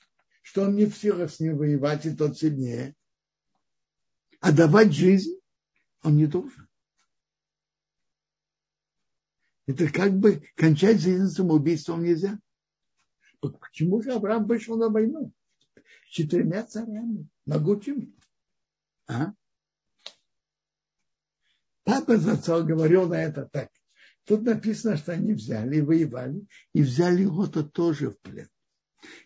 что 0.41 0.64
он 0.64 0.76
не 0.76 0.86
в 0.86 0.95
силах 0.95 1.32
с 1.32 1.39
ним 1.39 1.57
воевать, 1.57 2.05
и 2.05 2.16
тот 2.16 2.38
сильнее, 2.38 2.95
а 4.41 4.51
давать 4.51 4.93
жизнь 4.93 5.39
он 6.03 6.16
не 6.16 6.28
должен. 6.28 6.68
Это 9.68 9.91
как 9.91 10.18
бы 10.18 10.43
кончать 10.55 10.99
жизнь 10.99 11.28
самоубийством 11.28 12.03
нельзя. 12.03 12.39
Почему 13.39 14.01
же 14.01 14.14
Авраам 14.14 14.47
вышел 14.47 14.76
на 14.78 14.89
войну? 14.89 15.32
С 16.07 16.10
четырьмя 16.10 16.66
царями, 16.66 17.28
могучими. 17.45 18.14
А? 19.07 19.34
Папа 21.90 22.18
Зацал 22.18 22.64
говорил 22.64 23.08
на 23.08 23.16
это 23.16 23.50
так. 23.52 23.72
Тут 24.26 24.44
написано, 24.44 24.96
что 24.96 25.14
они 25.14 25.34
взяли 25.34 25.78
и 25.78 25.82
воевали, 25.82 26.46
и 26.72 26.84
взяли 26.84 27.24
его-то 27.24 27.64
тоже 27.64 28.12
в 28.12 28.20
плен. 28.20 28.48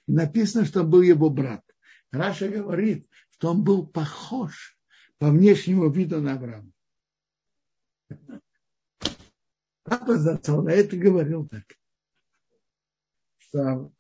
И 0.08 0.14
написано, 0.14 0.64
что 0.64 0.86
был 0.86 1.02
его 1.02 1.30
брат. 1.30 1.62
Раша 2.10 2.48
говорит, 2.48 3.06
что 3.32 3.52
он 3.52 3.66
был 3.66 3.86
похож 3.86 4.78
по 5.18 5.30
внешнему 5.30 5.90
виду 5.90 6.22
на 6.22 6.36
Авраама. 6.36 6.72
Папа 9.84 10.18
Зацал 10.18 10.64
на 10.64 10.70
это 10.70 10.96
говорил 10.96 11.50
так, 11.50 11.66
что 13.40 13.92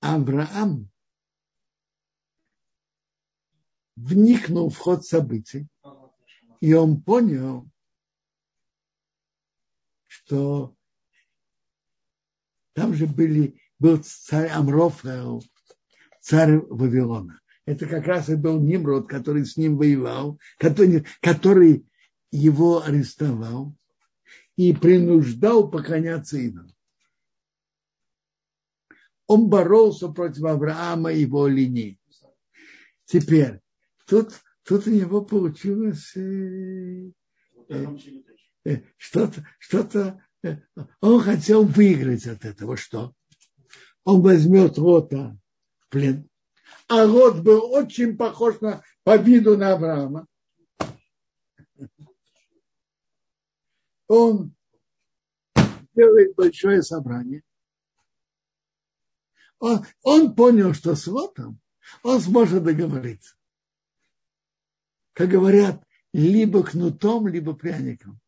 Авраам 0.00 0.90
вникнул 3.94 4.70
в 4.70 4.76
ход 4.76 5.06
событий, 5.06 5.68
и 6.60 6.74
он 6.74 7.02
понял, 7.02 7.68
что 10.06 10.76
там 12.74 12.94
же 12.94 13.06
были, 13.06 13.60
был 13.78 14.02
царь 14.02 14.48
Амрофел, 14.48 15.42
царь 16.20 16.58
Вавилона. 16.58 17.40
Это 17.64 17.86
как 17.86 18.06
раз 18.06 18.28
и 18.28 18.36
был 18.36 18.62
Nimrod, 18.62 19.06
который 19.06 19.44
с 19.44 19.56
ним 19.56 19.76
воевал, 19.76 20.38
который, 20.58 21.06
который 21.20 21.86
его 22.30 22.82
арестовал 22.82 23.74
и 24.56 24.72
принуждал 24.72 25.70
поклоняться 25.70 26.36
идолам. 26.38 26.74
Он 29.26 29.48
боролся 29.48 30.08
против 30.08 30.44
Авраама 30.44 31.12
и 31.12 31.20
его 31.20 31.46
линии. 31.46 31.98
Теперь, 33.04 33.60
тут, 34.06 34.40
тут 34.70 34.86
у 34.86 34.90
него 34.90 35.20
получилось 35.24 36.16
э, 36.16 37.10
э, 37.70 38.82
что-то, 38.96 39.44
что-то, 39.58 40.24
э, 40.44 40.58
он 41.00 41.20
хотел 41.20 41.64
выиграть 41.64 42.28
от 42.28 42.44
этого. 42.44 42.76
Что? 42.76 43.12
Он 44.04 44.22
возьмет 44.22 44.78
Лота 44.78 45.36
в 45.80 45.88
плен. 45.88 46.28
А 46.86 47.04
Лот 47.04 47.40
был 47.40 47.72
очень 47.72 48.16
похож 48.16 48.60
на, 48.60 48.84
по 49.02 49.16
виду 49.16 49.58
на 49.58 49.72
Авраама. 49.72 50.28
Он 54.06 54.54
делает 55.96 56.36
большое 56.36 56.84
собрание. 56.84 57.42
Он, 59.58 59.84
он 60.02 60.32
понял, 60.36 60.74
что 60.74 60.94
с 60.94 61.08
Лотом 61.08 61.58
он 62.04 62.20
сможет 62.20 62.62
договориться. 62.62 63.34
Как 65.20 65.28
говорят, 65.28 65.86
либо 66.14 66.62
кнутом, 66.62 67.28
либо 67.28 67.52
пряником. 67.52 68.18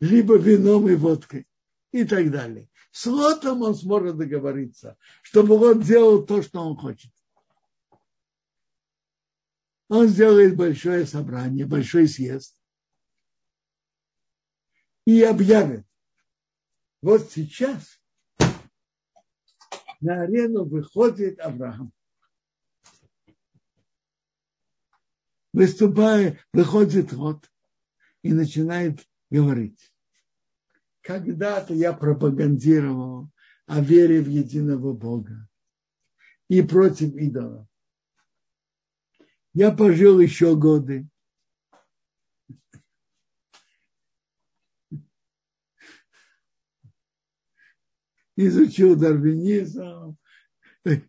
Либо 0.00 0.36
вином 0.36 0.88
и 0.88 0.96
водкой. 0.96 1.46
И 1.92 2.04
так 2.04 2.32
далее. 2.32 2.68
С 2.90 3.06
Лотом 3.06 3.62
он 3.62 3.76
сможет 3.76 4.16
договориться, 4.16 4.98
чтобы 5.22 5.54
он 5.54 5.80
делал 5.80 6.26
то, 6.26 6.42
что 6.42 6.62
он 6.62 6.76
хочет. 6.76 7.12
Он 9.88 10.08
сделает 10.08 10.56
большое 10.56 11.06
собрание, 11.06 11.64
большой 11.64 12.08
съезд 12.08 12.58
и 15.06 15.22
объявит. 15.22 15.86
Вот 17.02 17.30
сейчас 17.30 18.00
на 20.00 20.22
арену 20.22 20.64
выходит 20.64 21.38
Авраам. 21.38 21.92
Выступая, 25.58 26.38
выходит 26.52 27.12
рот 27.12 27.50
и 28.22 28.32
начинает 28.32 29.04
говорить. 29.28 29.92
Когда-то 31.00 31.74
я 31.74 31.92
пропагандировал 31.92 33.28
о 33.66 33.80
вере 33.80 34.22
в 34.22 34.28
единого 34.28 34.92
Бога 34.92 35.48
и 36.46 36.62
против 36.62 37.12
идолов. 37.16 37.66
Я 39.52 39.72
пожил 39.72 40.20
еще 40.20 40.54
годы. 40.54 41.08
Изучил 48.36 48.94
дарвинизм, 48.94 50.16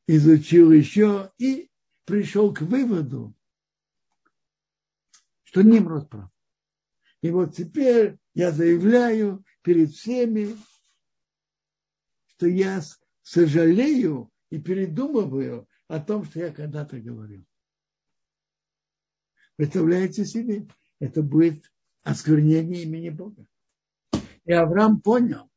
изучил 0.07 0.71
еще 0.71 1.31
и 1.37 1.69
пришел 2.05 2.51
к 2.51 2.61
выводу, 2.61 3.35
что 5.49 5.63
Нимрод 5.63 6.09
прав. 6.09 6.29
И 7.21 7.31
вот 7.31 7.55
теперь 7.55 8.19
я 8.35 8.51
заявляю 8.51 9.43
перед 9.63 9.89
всеми, 9.91 10.55
что 12.27 12.45
я 12.45 12.83
сожалею 13.23 14.31
и 14.51 14.59
передумываю 14.59 15.67
о 15.87 15.99
том, 15.99 16.23
что 16.25 16.39
я 16.39 16.53
когда-то 16.53 16.99
говорил. 16.99 17.43
Представляете 19.55 20.23
себе, 20.23 20.67
это 20.99 21.23
будет 21.23 21.71
осквернение 22.03 22.83
имени 22.83 23.09
Бога. 23.09 23.47
И 24.45 24.51
Авраам 24.51 25.01
понял, 25.01 25.49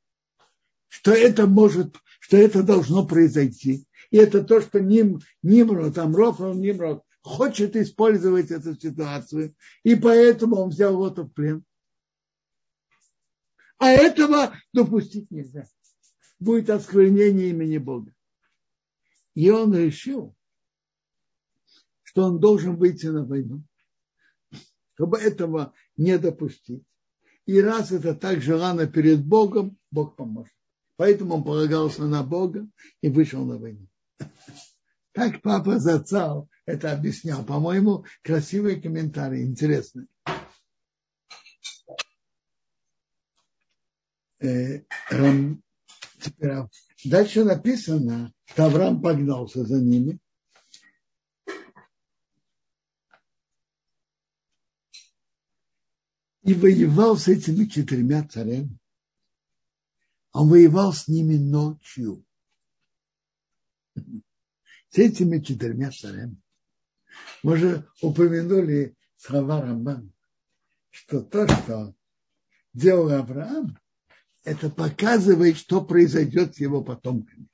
что 0.89 1.13
это 1.13 1.47
может, 1.47 1.97
что 2.19 2.39
это 2.39 2.63
должно 2.63 3.07
произойти. 3.07 3.87
И 4.11 4.17
это 4.17 4.43
то, 4.43 4.63
что 4.63 4.81
Ним, 4.81 5.21
Нимрод, 5.43 5.99
Амрофов 5.99 6.57
Нимрод 6.57 7.05
хочет 7.23 7.77
использовать 7.77 8.51
эту 8.51 8.79
ситуацию. 8.79 9.55
И 9.83 9.95
поэтому 9.95 10.57
он 10.57 10.71
взял 10.71 10.97
Лота 10.97 11.23
в 11.23 11.33
плен. 11.33 11.65
А 13.79 13.91
этого 13.91 14.55
допустить 14.73 15.31
нельзя. 15.31 15.67
Будет 16.39 16.71
осквернение 16.71 17.51
имени 17.51 17.79
Бога. 17.79 18.13
И 19.35 19.51
он 19.51 19.75
решил, 19.75 20.37
что 22.03 22.25
он 22.25 22.39
должен 22.39 22.77
выйти 22.77 23.07
на 23.07 23.25
войну 23.25 23.65
чтобы 24.95 25.19
этого 25.19 25.75
не 25.97 26.19
допустить. 26.19 26.85
И 27.47 27.61
раз 27.61 27.91
это 27.91 28.15
так 28.15 28.41
желано 28.41 28.87
перед 28.87 29.25
Богом, 29.25 29.77
Бог 29.91 30.17
поможет. 30.17 30.55
Поэтому 30.97 31.37
он 31.37 31.45
полагался 31.45 32.05
на 32.05 32.23
Бога 32.23 32.69
и 33.01 33.09
вышел 33.09 33.45
на 33.45 33.59
войну. 33.59 33.89
Как 35.13 35.43
папа 35.43 35.81
Зацал 35.81 36.49
это 36.67 36.93
объяснял. 36.93 37.45
По-моему, 37.45 38.05
красивый 38.23 38.81
комментарий, 38.81 39.45
интересный. 39.45 40.07
Э, 44.41 44.83
дальше 47.05 47.45
написано, 47.45 48.33
что 48.47 48.71
погнался 49.01 49.65
за 49.65 49.81
ними 49.81 50.19
и 56.43 56.55
воевал 56.55 57.17
с 57.17 57.29
этими 57.29 57.67
четырьмя 57.67 58.27
царями. 58.27 58.77
Он 60.33 60.49
воевал 60.49 60.93
с 60.93 61.09
ними 61.09 61.37
ночью. 61.37 62.25
С 63.95 64.99
этими 64.99 65.39
четырьмя 65.39 65.91
царями. 65.91 66.37
Мы 67.43 67.57
же 67.57 67.89
упомянули 68.01 68.97
слова 69.17 69.63
Рамбан, 69.63 70.13
что 70.91 71.23
то, 71.23 71.49
что 71.49 71.95
делал 72.73 73.11
Авраам, 73.11 73.79
это 74.45 74.71
показывает, 74.71 75.57
что 75.57 75.85
произойдет 75.85 76.57
с 76.57 76.61
его 76.61 76.83
потомками. 76.83 77.49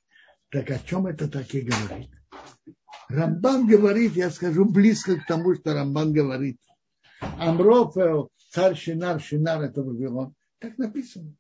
Так 0.51 0.71
о 0.71 0.79
чем 0.79 1.07
это 1.07 1.29
так 1.29 1.55
и 1.55 1.61
говорит? 1.61 2.11
Рамбан 3.09 3.67
говорит, 3.67 4.13
я 4.17 4.31
скажу 4.31 4.65
близко 4.65 5.17
к 5.17 5.27
тому, 5.27 5.55
что 5.55 5.75
Рамбан 5.75 6.13
говорит. 6.13 6.61
Амрофел, 7.21 8.31
царь 8.51 8.77
Шинар, 8.77 9.21
Шинар, 9.21 9.63
это 9.63 9.83
Вавилон. 9.83 10.35
Так 10.59 10.79
написано. 10.79 11.35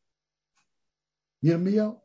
Ермияу. 1.40 2.02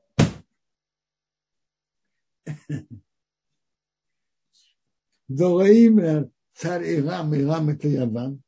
Долаимер, 5.28 6.30
царь 6.54 6.96
Ирам, 6.96 7.34
Ирам 7.36 7.70
это 7.70 7.88
Яван. 7.88 8.42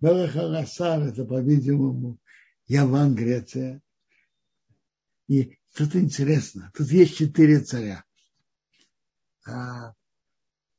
Белахарасар, 0.00 1.02
это, 1.02 1.24
по-видимому, 1.24 2.18
Яван, 2.66 3.14
Греция. 3.14 3.80
И 5.28 5.58
тут 5.74 5.94
интересно, 5.94 6.70
тут 6.74 6.88
есть 6.88 7.16
четыре 7.16 7.60
царя. 7.60 8.04
А 9.46 9.92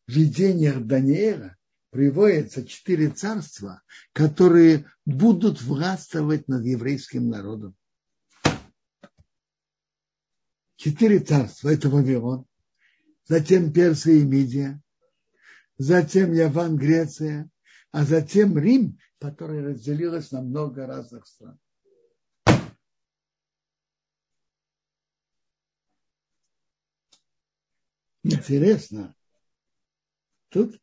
в 0.07 0.11
видениях 0.11 0.85
Даниэла 0.85 1.57
приводятся 1.89 2.65
четыре 2.65 3.09
царства, 3.09 3.81
которые 4.11 4.91
будут 5.05 5.61
властвовать 5.61 6.47
над 6.47 6.65
еврейским 6.65 7.29
народом. 7.29 7.75
Четыре 10.75 11.19
царства– 11.19 11.69
это 11.69 11.89
Вавилон, 11.89 12.45
затем 13.25 13.71
Персия 13.71 14.15
и 14.15 14.25
Мидия, 14.25 14.82
затем 15.77 16.33
Яван, 16.33 16.77
Греция, 16.77 17.49
а 17.91 18.03
затем 18.03 18.57
Рим, 18.57 18.99
который 19.19 19.63
разделилась 19.63 20.31
на 20.31 20.41
много 20.41 20.85
разных 20.85 21.25
стран. 21.27 21.59
Интересно, 28.23 29.13
тут 30.49 30.79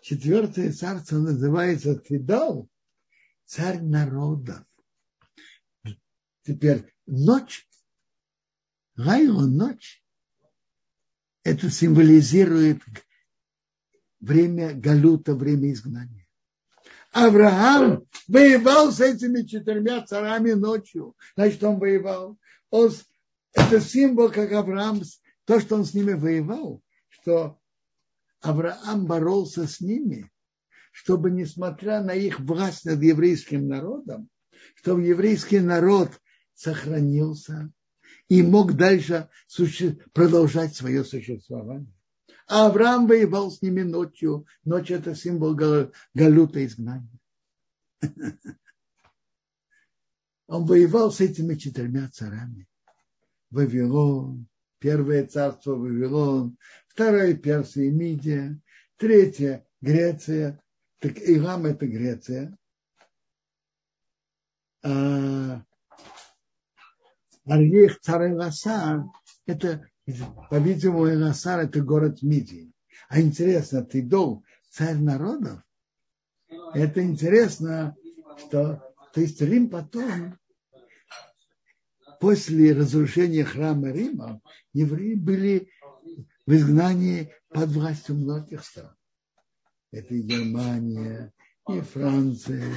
четвертое 0.00 0.72
царство 0.72 1.18
называется 1.18 2.00
Фидал, 2.00 2.68
царь 3.44 3.82
народов. 3.82 4.64
Теперь 6.42 6.94
ночь, 7.06 7.68
Гайло, 8.96 9.46
ночь, 9.46 10.02
это 11.44 11.70
символизирует 11.70 12.82
время 14.20 14.74
Галута, 14.74 15.34
время 15.34 15.72
изгнания. 15.72 16.26
Авраам 17.12 18.04
воевал 18.26 18.92
с 18.92 19.00
этими 19.00 19.42
четырьмя 19.42 20.02
царами 20.02 20.52
ночью. 20.52 21.16
Значит, 21.36 21.62
он 21.64 21.78
воевал. 21.78 22.38
Он, 22.70 22.92
это 23.52 23.80
символ, 23.80 24.30
как 24.30 24.52
Авраам, 24.52 25.02
то, 25.44 25.60
что 25.60 25.76
он 25.76 25.84
с 25.84 25.94
ними 25.94 26.12
воевал, 26.12 26.82
что 27.08 27.58
Авраам 28.40 29.06
боролся 29.06 29.66
с 29.66 29.80
ними, 29.80 30.30
чтобы, 30.92 31.30
несмотря 31.30 32.02
на 32.02 32.12
их 32.12 32.40
власть 32.40 32.84
над 32.84 33.02
еврейским 33.02 33.66
народом, 33.66 34.28
чтобы 34.74 35.02
еврейский 35.02 35.60
народ 35.60 36.10
сохранился 36.54 37.72
и 38.28 38.42
мог 38.42 38.74
дальше 38.74 39.28
продолжать 40.12 40.76
свое 40.76 41.04
существование. 41.04 41.97
А 42.48 42.66
Авраам 42.66 43.06
воевал 43.06 43.50
с 43.50 43.60
ними 43.60 43.82
ночью. 43.82 44.46
Ночь– 44.64 44.90
это 44.92 45.14
символ 45.14 45.54
галута 45.54 46.64
изгнания. 46.64 47.20
Он 50.46 50.64
воевал 50.64 51.12
с 51.12 51.20
этими 51.20 51.56
четырьмя 51.56 52.08
царями. 52.08 52.66
Вавилон, 53.50 54.46
первое 54.78 55.26
царство 55.26 55.72
Вавилон, 55.72 56.56
второе 56.88 57.34
Персия 57.34 57.84
и 57.84 57.90
Мидия, 57.90 58.58
третье 58.96 59.66
Греция, 59.82 60.62
так 61.00 61.18
Илам 61.18 61.66
это 61.66 61.86
Греция, 61.86 62.56
а 64.82 65.62
Арьех 67.44 68.00
царь 68.00 68.34
это 69.46 69.88
по-видимому, 70.50 71.10
Эласар– 71.10 71.60
это 71.60 71.80
город 71.80 72.22
Мидии. 72.22 72.72
А 73.08 73.20
интересно, 73.20 73.84
Тидол– 73.84 74.44
царь 74.70 74.96
народов. 74.96 75.62
Это 76.74 77.02
интересно, 77.02 77.96
что 78.38 78.82
то 79.12 79.20
есть 79.20 79.40
Рим 79.40 79.68
потом, 79.68 80.38
после 82.20 82.72
разрушения 82.72 83.44
храма 83.44 83.90
Рима, 83.90 84.40
евреи 84.72 85.14
были 85.14 85.70
в 86.46 86.52
изгнании 86.52 87.32
под 87.48 87.70
властью 87.70 88.16
многих 88.16 88.64
стран. 88.64 88.94
Это 89.90 90.14
и 90.14 90.22
Германия, 90.22 91.32
и 91.68 91.80
Франция, 91.80 92.72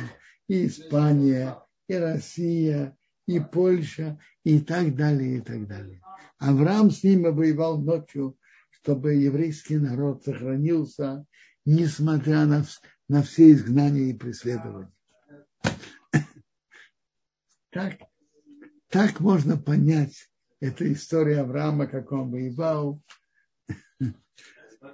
и 0.48 0.68
Испания, 0.68 1.58
и 1.88 1.96
Россия, 1.96 2.98
и 3.28 3.40
Польша, 3.40 4.20
и 4.44 4.60
так 4.60 4.96
далее, 4.96 5.38
и 5.38 5.42
так 5.42 5.68
далее. 5.68 6.02
Авраам 6.38 6.90
с 6.92 7.04
ними 7.04 7.28
воевал 7.28 7.80
ночью, 7.82 8.38
чтобы 8.72 9.14
еврейский 9.14 9.78
народ 9.78 10.24
сохранился, 10.24 11.26
несмотря 11.66 12.46
на, 12.46 12.66
на 13.08 13.22
все 13.22 13.52
изгнания 13.52 14.10
и 14.10 14.18
преследования. 14.18 14.92
Так, 17.70 18.00
так 18.90 19.20
можно 19.20 19.56
понять 19.58 20.30
эту 20.60 20.92
историю 20.92 21.42
Авраама, 21.42 21.88
как 21.88 22.12
он 22.12 22.32
воевал 22.32 23.02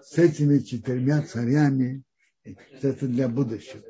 с 0.04 0.18
этими 0.18 0.60
четырьмя 0.60 1.22
царями. 1.24 2.04
Это 2.44 3.08
для 3.08 3.28
будущего. 3.28 3.84